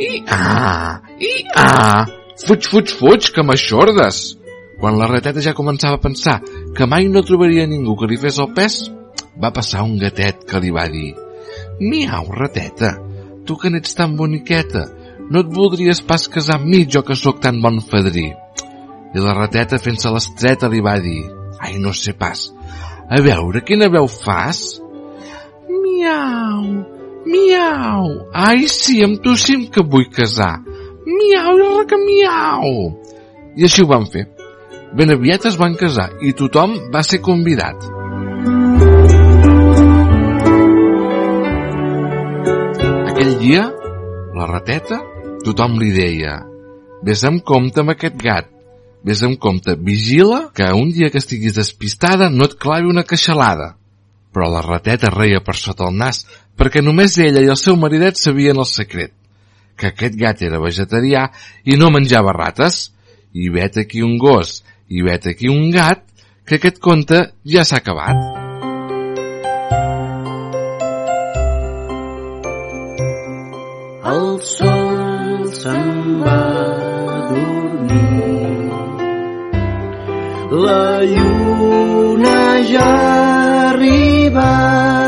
I 0.00 0.22
ah, 0.32 1.02
i 1.20 1.44
ah, 1.60 2.06
fuig, 2.46 2.64
fuig, 2.64 2.94
fuig, 2.96 3.28
que 3.34 3.44
m'aixordes. 3.44 4.22
Quan 4.80 4.96
la 4.96 5.10
rateta 5.10 5.44
ja 5.44 5.52
començava 5.52 5.98
a 5.98 6.00
pensar 6.00 6.38
que 6.76 6.88
mai 6.88 7.10
no 7.12 7.20
trobaria 7.26 7.68
ningú 7.68 7.98
que 8.00 8.08
li 8.08 8.16
fes 8.16 8.40
el 8.40 8.54
pes, 8.56 8.86
va 9.38 9.52
passar 9.54 9.84
un 9.86 9.98
gatet 10.00 10.46
que 10.48 10.60
li 10.62 10.72
va 10.74 10.88
dir 10.90 11.12
Miau, 11.80 12.28
rateta, 12.36 12.94
tu 13.46 13.56
que 13.56 13.70
n'ets 13.72 13.94
tan 13.96 14.16
boniqueta, 14.18 14.84
no 15.30 15.40
et 15.44 15.52
voldries 15.54 16.02
pas 16.04 16.26
casar 16.28 16.58
amb 16.58 16.68
mi, 16.68 16.84
jo 16.84 17.00
que 17.06 17.16
sóc 17.16 17.40
tan 17.40 17.60
bon 17.62 17.78
fadrí. 17.80 18.26
I 19.14 19.22
la 19.24 19.34
rateta, 19.34 19.78
fent-se 19.80 20.12
l'estreta, 20.12 20.68
li 20.68 20.82
va 20.84 20.98
dir 21.00 21.22
Ai, 21.60 21.78
no 21.80 21.92
sé 21.96 22.14
pas, 22.16 22.46
a 23.10 23.20
veure, 23.20 23.60
quina 23.66 23.90
veu 23.92 24.06
fas? 24.08 24.80
Miau, 25.68 26.62
miau, 27.26 28.10
ai, 28.32 28.68
sí, 28.70 29.00
amb 29.04 29.20
tu 29.24 29.34
sí 29.36 29.58
que 29.72 29.84
vull 29.84 30.08
casar. 30.14 30.60
Miau 31.04 31.58
i 31.58 31.98
miau. 32.06 32.68
I 33.58 33.66
així 33.66 33.82
ho 33.82 33.90
van 33.90 34.06
fer. 34.08 34.28
Ben 34.96 35.12
aviat 35.12 35.48
es 35.50 35.58
van 35.60 35.76
casar 35.78 36.10
i 36.22 36.32
tothom 36.38 36.76
va 36.94 37.02
ser 37.06 37.20
convidat. 37.24 37.99
Aquell 43.20 43.36
dia, 43.36 43.66
la 44.32 44.46
rateta, 44.48 44.96
tothom 45.44 45.74
li 45.76 45.90
deia 45.92 46.38
Ves 47.04 47.20
amb 47.28 47.42
compte 47.44 47.82
amb 47.82 47.92
aquest 47.92 48.16
gat, 48.16 48.48
ves 49.04 49.20
amb 49.28 49.36
compte, 49.36 49.74
vigila 49.76 50.38
que 50.56 50.70
un 50.72 50.88
dia 50.96 51.10
que 51.12 51.20
estiguis 51.20 51.58
despistada 51.58 52.30
no 52.32 52.48
et 52.48 52.56
clavi 52.56 52.88
una 52.88 53.04
queixalada. 53.04 53.74
Però 54.32 54.48
la 54.48 54.64
rateta 54.64 55.12
reia 55.12 55.44
per 55.44 55.58
sota 55.60 55.90
el 55.90 56.00
nas 56.00 56.22
perquè 56.56 56.80
només 56.80 57.20
ella 57.20 57.44
i 57.44 57.52
el 57.52 57.60
seu 57.60 57.76
maridet 57.76 58.16
sabien 58.16 58.56
el 58.56 58.70
secret, 58.72 59.12
que 59.76 59.92
aquest 59.92 60.16
gat 60.16 60.40
era 60.40 60.64
vegetarià 60.64 61.28
i 61.68 61.76
no 61.76 61.92
menjava 61.92 62.32
rates. 62.32 62.86
I 63.36 63.52
vet 63.52 63.82
aquí 63.84 64.00
un 64.00 64.16
gos, 64.16 64.62
i 64.88 65.04
vet 65.04 65.28
aquí 65.28 65.52
un 65.52 65.68
gat, 65.76 66.06
que 66.48 66.56
aquest 66.56 66.80
conte 66.80 67.26
ja 67.44 67.68
s'ha 67.68 67.84
acabat. 67.84 68.39
El 74.10 74.40
sol 74.42 75.44
se'n 75.54 76.22
va 76.22 76.38
dormir. 77.30 78.70
La 80.64 80.86
lluna 81.12 82.40
ja 82.72 82.88
arriba. 83.68 84.48
Les 84.88 84.99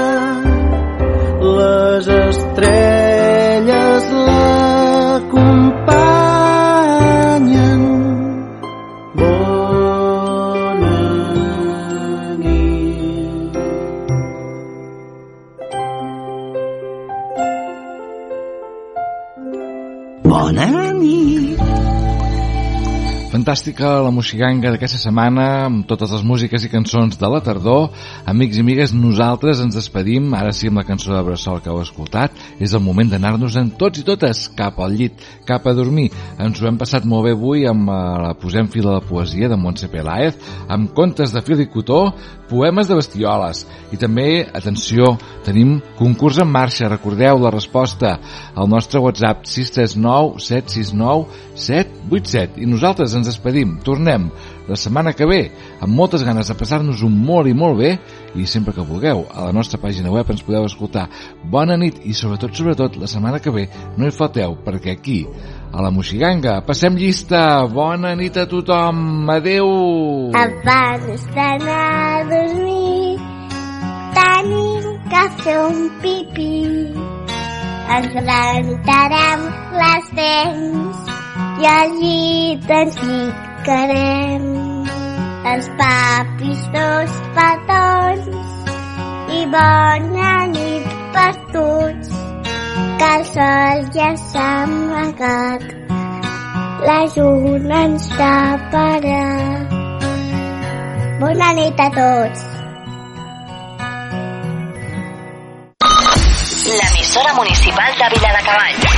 Fantàstica 23.52 23.98
la 24.00 24.08
moxiganga 24.08 24.70
d'aquesta 24.72 24.96
setmana 24.96 25.42
amb 25.66 25.82
totes 25.84 26.08
les 26.14 26.22
músiques 26.24 26.62
i 26.64 26.70
cançons 26.72 27.18
de 27.20 27.28
la 27.28 27.42
tardor. 27.44 27.90
Amics 28.32 28.56
i 28.56 28.62
amigues, 28.64 28.94
nosaltres 28.96 29.60
ens 29.60 29.76
despedim, 29.76 30.30
ara 30.32 30.54
sí 30.56 30.70
amb 30.70 30.80
la 30.80 30.86
cançó 30.88 31.12
de 31.12 31.20
Bressol 31.26 31.60
que 31.60 31.68
heu 31.68 31.82
escoltat. 31.82 32.32
És 32.56 32.72
el 32.72 32.80
moment 32.80 33.10
d'anar-nos 33.12 33.58
en 33.60 33.68
tots 33.76 34.00
i 34.00 34.06
totes 34.08 34.46
cap 34.56 34.80
al 34.80 34.96
llit, 34.96 35.20
cap 35.44 35.68
a 35.68 35.74
dormir. 35.76 36.06
Ens 36.40 36.62
ho 36.62 36.70
hem 36.70 36.78
passat 36.80 37.04
molt 37.04 37.28
bé 37.28 37.34
avui 37.36 37.66
amb 37.68 37.92
eh, 37.92 37.98
la 38.24 38.32
Posem 38.40 38.72
fil 38.72 38.88
a 38.88 38.96
la 38.96 39.04
poesia 39.04 39.52
de 39.52 39.60
Montse 39.60 39.92
Peláez, 39.92 40.40
amb 40.72 40.88
contes 40.96 41.36
de 41.36 41.44
fil 41.44 41.60
i 41.60 41.68
cotó, 41.68 42.06
poemes 42.48 42.88
de 42.88 42.96
bestioles. 42.96 43.66
I 43.92 44.00
també, 44.00 44.46
atenció, 44.48 45.18
tenim 45.44 45.76
concurs 46.00 46.40
en 46.40 46.48
marxa. 46.48 46.88
Recordeu 46.88 47.36
la 47.44 47.52
resposta 47.52 48.16
al 48.56 48.72
nostre 48.72 49.04
WhatsApp 49.04 49.44
639 49.44 50.40
769 50.40 51.28
787. 51.52 52.64
I 52.64 52.72
nosaltres 52.72 53.12
ens 53.12 53.28
despedim. 53.28 53.41
Tornem 53.84 54.28
la 54.68 54.76
setmana 54.78 55.12
que 55.12 55.26
ve 55.26 55.40
amb 55.82 55.94
moltes 55.94 56.22
ganes 56.22 56.48
de 56.48 56.56
passar-nos 56.58 57.02
un 57.02 57.16
molt 57.26 57.50
i 57.50 57.54
molt 57.54 57.78
bé 57.80 57.90
i 58.38 58.46
sempre 58.46 58.72
que 58.72 58.84
vulgueu 58.86 59.24
a 59.34 59.48
la 59.48 59.52
nostra 59.52 59.80
pàgina 59.82 60.12
web 60.12 60.30
ens 60.30 60.44
podeu 60.46 60.64
escoltar. 60.68 61.08
Bona 61.44 61.76
nit 61.76 62.00
i 62.06 62.14
sobretot, 62.14 62.54
sobretot, 62.54 62.96
la 62.96 63.10
setmana 63.10 63.42
que 63.42 63.50
ve 63.50 63.66
no 63.98 64.06
hi 64.06 64.14
falteu 64.14 64.56
perquè 64.64 64.96
aquí 64.96 65.26
a 65.72 65.82
la 65.82 65.90
Moxiganga. 65.90 66.60
Passem 66.66 66.96
llista. 66.96 67.66
Bona 67.66 68.14
nit 68.14 68.36
a 68.36 68.46
tothom. 68.46 69.28
Adeu. 69.32 69.68
Abans 70.36 71.26
d'anar 71.34 72.20
a 72.20 72.24
dormir 72.30 73.18
tenim 74.14 74.84
que 75.10 75.24
fer 75.42 75.58
un 75.66 75.80
pipí. 76.02 76.52
Ens 77.92 78.14
rentarem 78.14 79.48
les 79.80 80.12
dents 80.18 81.21
i 81.62 81.66
al 81.70 81.92
llit 82.00 82.70
ens 82.76 82.96
ficarem. 82.98 84.46
Els 85.50 85.68
papis 85.78 86.62
dos 86.74 87.12
petons 87.36 88.24
i 89.38 89.42
bona 89.52 90.32
nit 90.54 90.88
per 91.14 91.32
tots, 91.54 92.10
que 92.98 93.10
el 93.18 93.26
sol 93.30 93.84
ja 93.96 94.08
s'ha 94.24 94.48
amagat, 94.64 95.68
la 96.88 96.98
lluna 97.14 97.82
ens 97.90 98.08
taparà. 98.16 99.26
Bona 101.22 101.52
nit 101.60 101.84
a 101.86 101.90
tots. 102.00 102.48
L'emissora 106.80 107.38
municipal 107.38 108.02
de 108.02 108.12
Vila 108.16 108.34
de 108.38 108.44
Cavalls 108.50 108.91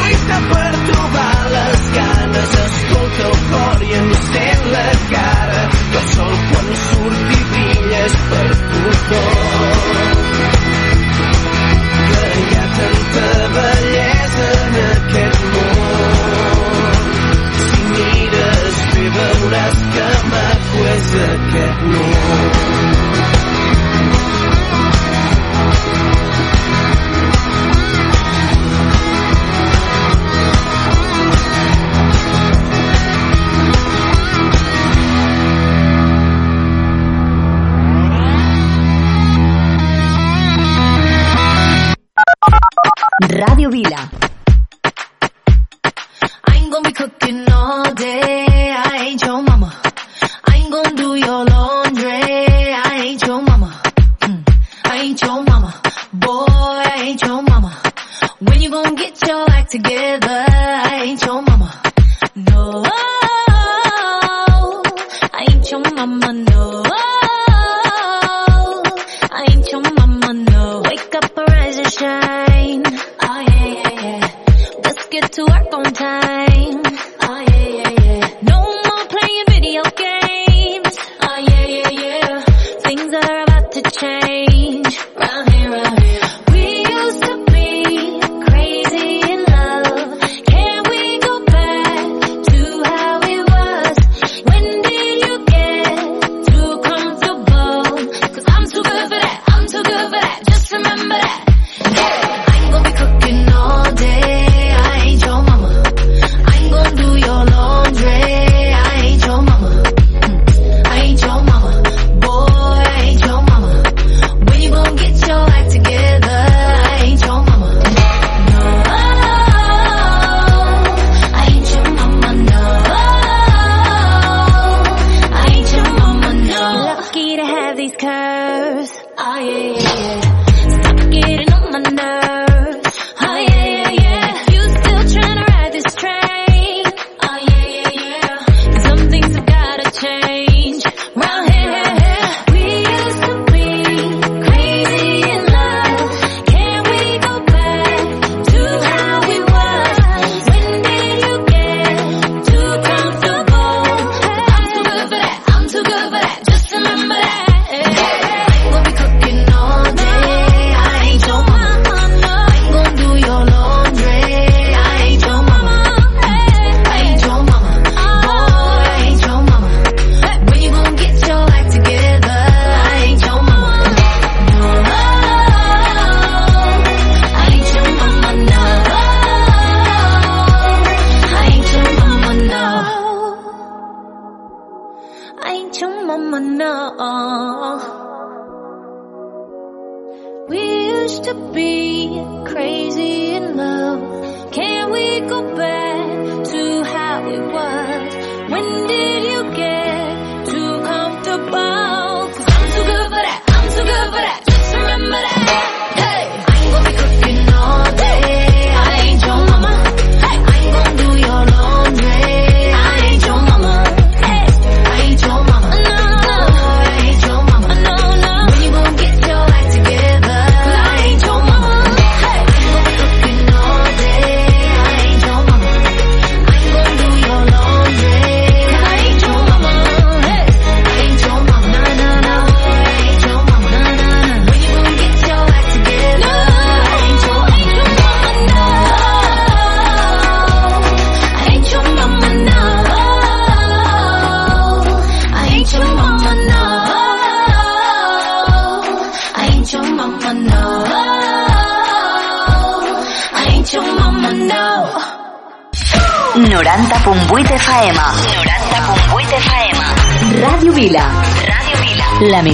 lluita 0.00 0.38
per 0.50 0.72
trobar 0.88 1.50
les 1.54 1.90
ganes, 1.96 2.56
escolta 2.64 3.28
el 3.28 3.38
cor 3.50 3.86
i 3.88 3.92
encén 4.00 4.66
la 4.72 4.88
cara, 5.12 5.62
que 5.92 5.98
el 6.02 6.08
sol 6.14 6.36
quan 6.50 6.74
surti 6.84 7.49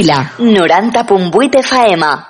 Vila. 0.00 0.32
90.8 0.38 1.60
FM. 1.60 2.29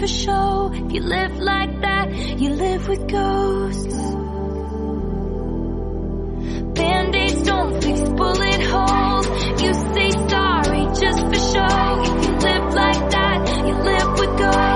For 0.00 0.06
show. 0.06 0.70
If 0.72 0.92
you 0.92 1.02
live 1.02 1.38
like 1.38 1.80
that, 1.82 2.10
you 2.40 2.50
live 2.50 2.88
with 2.88 3.06
ghosts. 3.06 3.96
Band-aids 6.74 7.42
don't 7.42 7.82
fix 7.82 8.00
bullet 8.08 8.62
holes. 8.72 9.26
You 9.62 9.74
say 9.94 10.10
sorry 10.28 10.84
just 11.02 11.20
for 11.28 11.40
show. 11.52 12.02
If 12.08 12.24
you 12.26 12.34
live 12.48 12.74
like 12.74 13.10
that, 13.10 13.66
you 13.66 13.74
live 13.74 14.18
with 14.18 14.38
ghosts. 14.38 14.69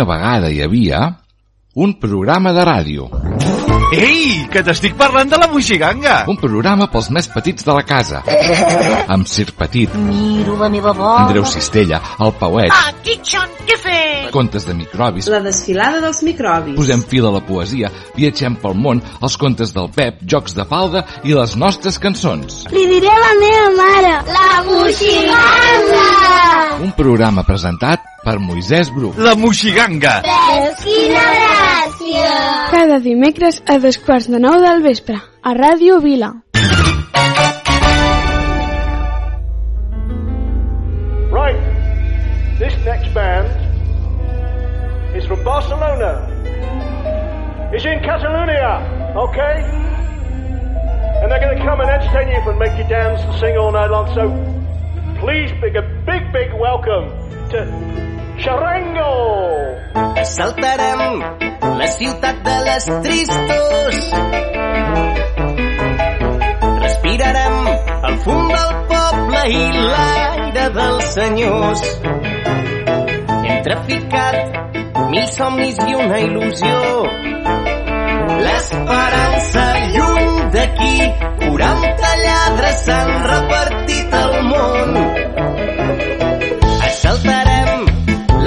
Una 0.00 0.08
vegada 0.16 0.48
hi 0.48 0.62
havia 0.64 0.98
un 1.76 1.90
programa 2.00 2.54
de 2.56 2.62
ràdio. 2.64 3.08
Ei, 3.92 4.46
que 4.48 4.62
t'estic 4.64 4.94
parlant 4.96 5.28
de 5.28 5.36
la 5.36 5.48
Moixiganga! 5.52 6.14
Un 6.32 6.38
programa 6.40 6.86
pels 6.88 7.10
més 7.12 7.28
petits 7.28 7.66
de 7.66 7.74
la 7.76 7.82
casa. 7.84 8.22
Amb 9.12 9.28
Sir 9.28 9.50
Petit, 9.58 9.92
Miro 10.00 10.56
la 10.56 10.70
meva 10.72 10.94
bola. 10.96 11.26
Andreu 11.26 11.44
Cistella, 11.44 12.00
el 12.16 12.32
Pauet, 12.40 12.72
Ah, 12.72 12.94
Kitchen, 13.04 13.52
què 13.68 13.76
fes? 13.82 14.09
Contes 14.30 14.64
de 14.66 14.74
microbis, 14.74 15.28
La 15.28 15.40
desfilada 15.44 16.00
dels 16.00 16.22
microbis. 16.26 16.76
posem 16.78 17.02
fil 17.02 17.26
a 17.26 17.32
la 17.34 17.40
poesia, 17.44 17.90
viatgem 18.16 18.56
pel 18.62 18.74
món, 18.74 19.02
els 19.22 19.36
contes 19.36 19.74
del 19.74 19.90
Pep, 19.94 20.22
jocs 20.26 20.54
de 20.56 20.64
falda 20.64 21.04
i 21.24 21.34
les 21.34 21.56
nostres 21.56 21.98
cançons. 21.98 22.64
Li 22.72 22.86
diré 22.86 23.10
a 23.10 23.18
la 23.18 23.34
meva 23.40 23.70
mare. 23.82 24.14
La 24.30 24.62
moixiganga! 24.68 26.06
Un 26.82 26.92
programa 26.96 27.42
presentat 27.44 28.00
per 28.24 28.38
Moisès 28.40 28.88
Bru. 28.94 29.12
La 29.18 29.34
Moixiganga! 29.36 30.20
Veus 30.24 30.84
quina 30.84 31.24
gràcia! 31.36 32.30
Cada 32.70 32.98
dimecres 33.04 33.62
a 33.68 33.78
dos 33.78 33.98
quarts 33.98 34.30
de 34.32 34.38
nou 34.40 34.60
del 34.62 34.82
vespre, 34.84 35.18
a 35.42 35.52
Ràdio 35.56 36.00
Vila. 36.00 36.32
Right, 41.30 41.56
this 42.58 42.74
next 42.84 43.12
band 43.14 43.46
is 45.14 45.26
from 45.26 45.42
Barcelona. 45.44 46.26
It's 47.72 47.84
in 47.84 48.00
Catalonia, 48.02 49.14
okay? 49.16 49.62
And 51.22 51.30
they're 51.30 51.40
going 51.40 51.56
to 51.58 51.64
come 51.64 51.80
and 51.80 51.90
entertain 51.90 52.28
you 52.28 52.40
and 52.48 52.58
make 52.58 52.76
you 52.78 52.84
dance 52.88 53.20
and 53.22 53.34
sing 53.38 53.56
all 53.56 53.72
night 53.72 53.90
long. 53.90 54.06
So 54.14 54.26
please, 55.20 55.52
big 55.60 55.76
a 55.76 55.82
big, 56.06 56.32
big 56.32 56.52
welcome 56.54 57.10
to 57.50 57.58
Charango. 58.38 59.76
Saltarem 60.24 61.20
la 61.60 61.86
ciutat 61.86 62.42
de 62.42 62.56
les 62.64 62.84
tristos. 63.02 63.94
Respirarem 66.80 67.56
el 68.08 68.16
fum 68.24 68.48
del 68.48 68.72
poble 68.88 69.42
i 69.50 69.62
l'aire 69.76 70.66
dels 70.78 71.12
senyors. 71.14 71.84
Hem 73.44 73.62
traficat 73.68 74.60
mil 75.08 75.26
somnis 75.36 75.78
i 75.86 75.94
una 75.94 76.18
il·lusió. 76.24 76.80
L'esperança 78.44 79.64
lluny 79.94 80.34
d'aquí, 80.56 80.94
40 81.46 82.12
lladres 82.24 82.84
s'han 82.86 83.10
repartit 83.30 84.18
al 84.20 84.36
món. 84.50 85.00
Assaltarem 86.90 87.88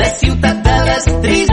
la 0.01 0.14
ciutat 0.20 0.64
de 0.70 0.78
les 0.91 1.12
tristos. 1.26 1.53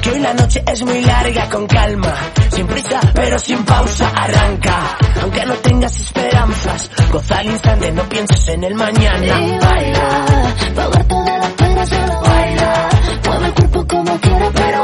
Que 0.00 0.10
hoy 0.10 0.20
la 0.20 0.34
noche 0.34 0.62
es 0.66 0.82
muy 0.84 1.02
larga, 1.02 1.48
con 1.48 1.66
calma, 1.66 2.14
sin 2.50 2.66
prisa, 2.66 3.00
pero 3.14 3.38
sin 3.38 3.62
pausa, 3.64 4.08
arranca. 4.14 4.98
Aunque 5.22 5.44
no 5.46 5.54
tengas 5.54 6.00
esperanzas, 6.00 6.90
goza 7.12 7.38
al 7.38 7.46
instante, 7.46 7.92
no 7.92 8.02
pienses 8.08 8.48
en 8.48 8.64
el 8.64 8.74
mañana. 8.74 9.40
Y 9.40 9.58
baila, 9.58 10.26
pa' 10.74 10.82
ahogar 10.82 11.04
toda 11.04 11.38
la 11.38 11.48
pena, 11.48 11.86
solo 11.86 12.20
baila. 12.20 12.88
Mueve 13.26 13.46
el 13.46 13.54
cuerpo 13.54 13.86
como 13.86 14.20
quieras, 14.20 14.50
pero 14.54 14.79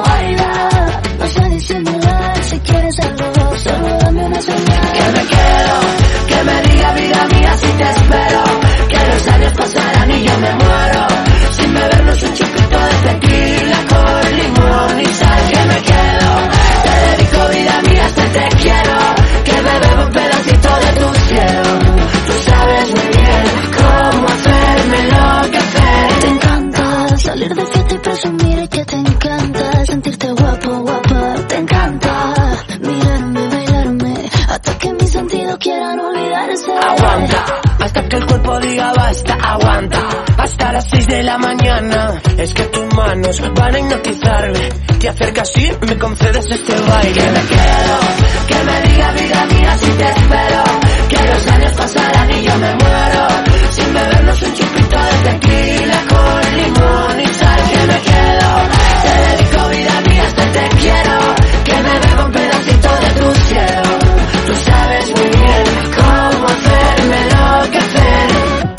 las 40.86 40.90
6 40.90 41.06
de 41.06 41.22
la 41.22 41.38
mañana, 41.38 42.20
es 42.38 42.54
que 42.54 42.62
tus 42.64 42.94
manos 42.94 43.40
van 43.54 43.74
a 43.74 43.78
hipnotizarme. 43.78 44.68
Te 45.00 45.08
acercas 45.08 45.52
y 45.56 45.86
me 45.86 45.98
concedes 45.98 46.46
este 46.50 46.74
baile. 46.80 47.12
Que 47.12 47.30
me 47.30 47.40
quedo, 47.40 47.98
que 48.46 48.54
me 48.64 48.80
diga 48.88 49.12
vida 49.12 49.46
mía 49.46 49.78
si 49.78 49.90
te 49.90 50.04
espero. 50.04 50.64
Que 51.08 51.22
los 51.28 51.46
años 51.48 51.72
pasarán 51.72 52.30
y 52.30 52.42
yo 52.42 52.58
me 52.58 52.74
muero. 52.74 53.28
Sin 53.70 53.94
bebernos 53.94 54.42
un 54.42 54.54
chupito 54.54 54.96
de 54.96 55.30
tequila 55.30 56.02
con 56.08 56.56
limón 56.56 57.20
y 57.20 57.26
sal. 57.34 57.60
Que 57.70 57.86
me 57.86 58.00
quedo, 58.00 58.25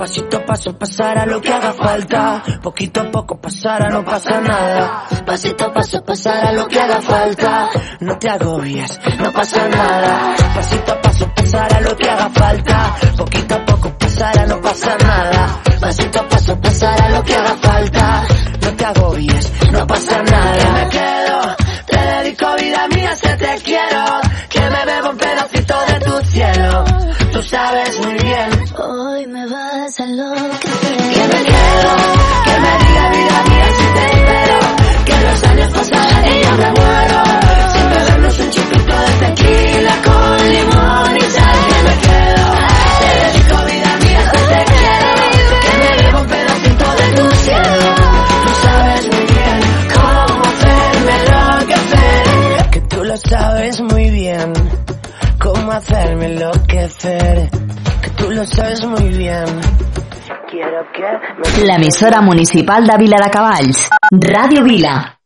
Pasito 0.08 0.38
a 0.38 0.46
paso 0.46 0.78
pasará 0.80 1.26
lo 1.26 1.42
que 1.42 1.52
haga 1.52 1.74
falta. 1.74 2.42
Poquito 2.64 3.02
a 3.02 3.12
poco 3.12 3.42
pasará, 3.42 3.90
no 3.90 4.06
pasa 4.06 4.40
nada. 4.40 5.04
Pasito 5.26 5.66
a 5.66 5.74
paso 5.74 6.02
pasará 6.02 6.54
lo 6.54 6.66
que 6.66 6.80
haga 6.80 7.02
falta. 7.02 7.70
No 8.00 8.18
te 8.18 8.30
agobies, 8.30 9.02
no 9.20 9.34
pasa 9.34 9.68
nada. 9.68 10.34
Pasito 10.56 10.94
a 10.94 11.02
paso 11.02 11.30
pasará 11.36 11.82
lo 11.82 11.94
que 11.98 12.10
haga 12.10 12.30
falta. 12.30 12.96
Poquito 13.18 13.56
a 13.56 13.66
poco 13.66 13.98
pasará, 13.98 14.46
no 14.46 14.62
pasa 14.62 14.96
nada. 14.98 15.62
Pasito 15.82 16.20
a 16.22 16.30
paso 16.30 16.62
pasará 16.62 17.10
lo 17.10 17.24
que 17.26 17.36
haga 17.36 17.58
falta. 17.58 18.24
No 18.62 18.76
te 18.78 18.86
agobies, 18.86 19.52
no 19.74 19.88
pasa 19.88 20.24
nada. 20.24 20.72
Me 20.72 20.88
quedo, 20.88 21.56
te 21.86 21.98
dedico 21.98 22.56
vida 22.56 22.88
mía, 22.96 23.14
se 23.14 23.36
te 23.36 23.62
quiero. 23.62 24.06
Que 24.48 24.62
me 24.62 24.86
bebo 24.86 25.10
un 25.10 25.18
pedacito 25.18 25.76
de 25.86 26.00
tu 26.00 26.26
cielo. 26.28 26.86
Tú 27.34 27.44
sabes 27.44 28.00
muy 28.00 28.14
bien 28.14 28.57
Me 29.28 29.46
vas 29.46 30.00
a 30.00 30.04
enloquecer. 30.06 30.98
que 30.98 31.24
me 31.28 31.44
quedo, 31.44 31.92
que 32.46 32.56
me 32.64 32.72
diga 32.80 33.10
vida 33.12 33.38
mía 33.50 33.68
si 33.78 33.86
te 33.94 34.04
espero, 34.16 34.60
que 35.06 35.16
los 35.22 35.44
años 35.44 35.70
pasarán 35.74 36.26
y 36.26 36.44
yo 36.44 36.52
me 36.52 36.72
muero, 36.72 37.20
sin 37.74 37.90
bebernos 37.90 38.40
un 38.40 38.50
chupito 38.52 38.96
de 38.96 39.12
tequila 39.26 39.96
con 40.06 40.50
limón 40.50 41.18
y 41.18 41.22
sal, 41.22 41.58
que 41.68 41.78
me 41.84 41.96
quedo, 42.08 42.46
te 43.02 43.10
dedico 43.20 43.58
vida 43.66 43.92
mía 44.00 44.22
si 44.32 44.40
te 44.48 44.62
quiero, 44.72 45.12
que 45.62 45.72
me 45.78 45.90
bebo 46.02 46.20
un 46.22 46.28
pedacito 46.28 46.86
de 46.96 47.08
tu 47.18 47.26
cielo, 47.36 47.96
tú 48.44 48.52
sabes 48.64 49.04
muy 49.08 49.26
bien 49.26 49.60
cómo 49.94 50.42
hacerme 50.48 51.14
enloquecer, 51.20 52.70
que 52.72 52.82
tú 52.82 53.04
lo 53.04 53.18
sabes 53.18 53.82
muy 53.82 54.10
bien, 54.10 54.54
cómo 55.40 55.72
hacerme 55.74 56.26
enloquecer, 56.28 57.50
que 57.50 57.57
lo 58.38 58.46
sabes 58.46 58.86
muy 58.86 59.10
bien. 59.18 59.46
Quiero 60.50 60.86
que 60.94 61.60
me 61.60 61.66
L'emissora 61.66 62.22
municipal 62.22 62.86
de 62.86 62.98
Vila 62.98 63.18
de 63.18 63.32
Cavalls. 63.32 63.90
Ràdio 64.12 64.64
Vila. 64.64 65.17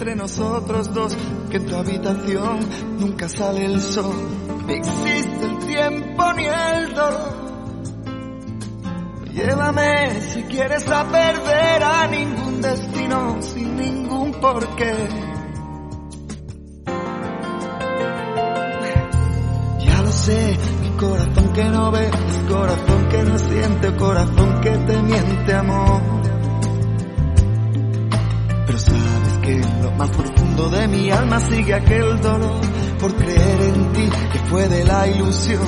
Entre 0.00 0.16
nosotros 0.16 0.94
dos, 0.94 1.14
que 1.50 1.58
en 1.58 1.66
tu 1.66 1.76
habitación 1.76 2.60
nunca 2.98 3.28
sale 3.28 3.66
el 3.66 3.82
sol, 3.82 4.16
ni 4.66 4.72
existe 4.72 5.44
el 5.44 5.58
tiempo 5.58 6.32
ni 6.32 6.46
el 6.46 6.94
dolor. 6.94 7.34
Llévame 9.30 10.22
si 10.22 10.42
quieres 10.44 10.88
a 10.88 11.04
perder 11.04 11.84
a 11.84 12.06
ningún 12.06 12.62
destino 12.62 13.42
sin 13.42 13.76
ningún 13.76 14.32
porqué. 14.40 14.94
Ya 19.80 20.02
lo 20.02 20.12
sé, 20.12 20.58
mi 20.80 20.88
corazón 20.96 21.52
que 21.52 21.64
no 21.64 21.90
ve, 21.90 22.06
es 22.06 22.50
corazón 22.50 23.08
que 23.10 23.22
no 23.22 23.38
siente, 23.38 23.96
corazón 23.96 24.60
que 24.62 24.70
te 24.70 25.02
miente 25.02 25.52
amor. 25.54 26.39
Que 29.42 29.52
en 29.52 29.82
lo 29.82 29.90
más 29.92 30.10
profundo 30.10 30.68
de 30.70 30.88
mi 30.88 31.10
alma 31.10 31.40
sigue 31.40 31.74
aquel 31.74 32.20
dolor 32.20 32.60
por 33.00 33.14
creer 33.14 33.60
en 33.74 33.92
ti 33.92 34.10
que 34.32 34.38
fue 34.50 34.68
de 34.68 34.84
la 34.84 35.06
ilusión 35.06 35.62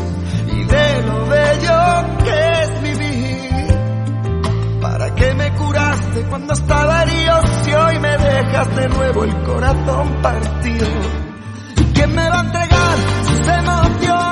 y 0.48 0.64
de 0.64 1.02
lo 1.02 1.26
bello 1.26 2.16
que 2.24 2.62
es 2.62 2.82
vivir. 2.82 3.20
¿Para 4.80 5.14
qué 5.14 5.34
me 5.34 5.54
curaste 5.54 6.22
cuando 6.28 6.52
estaba 6.52 7.02
herido 7.02 7.40
si 7.64 7.72
hoy 7.72 7.98
me 7.98 8.18
dejas 8.18 8.76
de 8.76 8.88
nuevo 8.88 9.24
el 9.24 9.42
corazón 9.42 10.22
partido? 10.22 10.86
¿Y 11.78 11.84
quién 11.94 12.14
me 12.14 12.28
va 12.28 12.40
a 12.40 12.44
entregar 12.44 12.98
sus 13.26 13.48
emociones? 13.48 14.31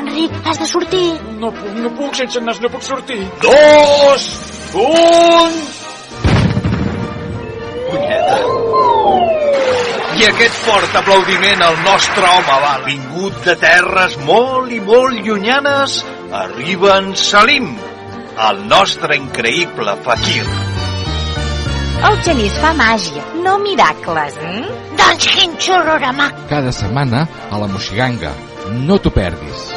Enric, 0.00 0.32
has 0.44 0.58
de 0.58 0.66
sortir. 0.66 1.06
No 1.40 1.50
puc, 1.52 1.76
no 1.84 1.92
puc, 1.98 2.16
sense 2.16 2.40
nas 2.44 2.60
no 2.62 2.70
puc 2.72 2.84
sortir. 2.86 3.20
Dos, 3.44 4.26
un... 4.86 5.60
Punyeta. 7.90 8.38
I 10.20 10.26
aquest 10.28 10.56
fort 10.66 10.96
aplaudiment 11.00 11.62
al 11.64 11.78
nostre 11.84 12.26
home 12.28 12.56
va 12.64 12.72
vingut 12.84 13.38
de 13.46 13.54
terres 13.60 14.18
molt 14.28 14.72
i 14.76 14.80
molt 14.84 15.22
llunyanes 15.24 16.00
arriba 16.42 16.98
en 17.00 17.14
Salim, 17.16 17.70
el 18.48 18.60
nostre 18.68 19.16
increïble 19.16 19.96
fakir. 20.04 20.44
El 22.08 22.20
genís 22.24 22.54
fa 22.60 22.70
màgia, 22.76 23.24
no 23.44 23.58
miracles, 23.64 24.36
eh? 24.44 24.62
Doncs 25.00 25.26
quin 25.34 25.56
xororamac! 25.60 26.46
Cada 26.52 26.72
setmana 26.72 27.26
a 27.50 27.58
la 27.60 27.68
Moxiganga, 27.68 28.32
No 28.70 28.98
t'ho 28.98 29.10
perdis. 29.10 29.70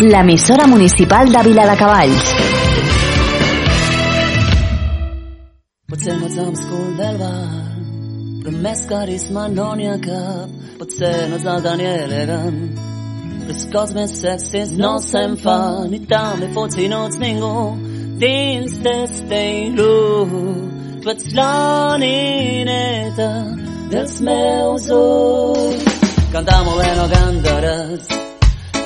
l'emissora 0.00 0.66
municipal 0.66 1.28
de 1.28 1.42
Viladecavalls. 1.44 2.28
Potser 5.90 6.14
no 6.16 6.26
ets 6.26 6.36
l'obscur 6.38 6.86
del 6.96 7.18
bar, 7.20 7.48
però 8.40 8.54
més 8.64 8.80
carisma 8.88 9.48
no 9.52 9.74
n'hi 9.76 9.88
ha 9.90 9.98
cap. 10.00 10.54
Potser 10.78 11.28
no 11.28 11.36
ets 11.36 11.48
alta 11.54 11.74
ni 11.76 11.88
elegant, 11.90 12.60
però 13.42 13.52
els 13.56 13.66
cos 13.74 13.94
més 13.98 14.16
sexis 14.22 14.72
no 14.78 14.94
se'n 15.04 15.36
fa. 15.44 15.60
Ni 15.92 16.00
tan 16.12 16.40
bé 16.40 16.48
fots 16.56 16.80
i 16.80 16.88
no 16.88 17.04
ets 17.10 17.20
ningú 17.20 17.54
dins 18.22 18.78
d'este 18.84 19.40
il·lú. 19.66 19.94
Tu 21.02 21.12
ets 21.12 21.32
la 21.36 21.96
nineta 22.00 23.30
dels 23.92 24.20
meus 24.24 24.88
ulls. 24.96 26.00
Canta 26.30 26.60
molt 26.62 26.78
bé, 26.78 26.90
no 26.94 27.06
cantaràs 27.10 27.89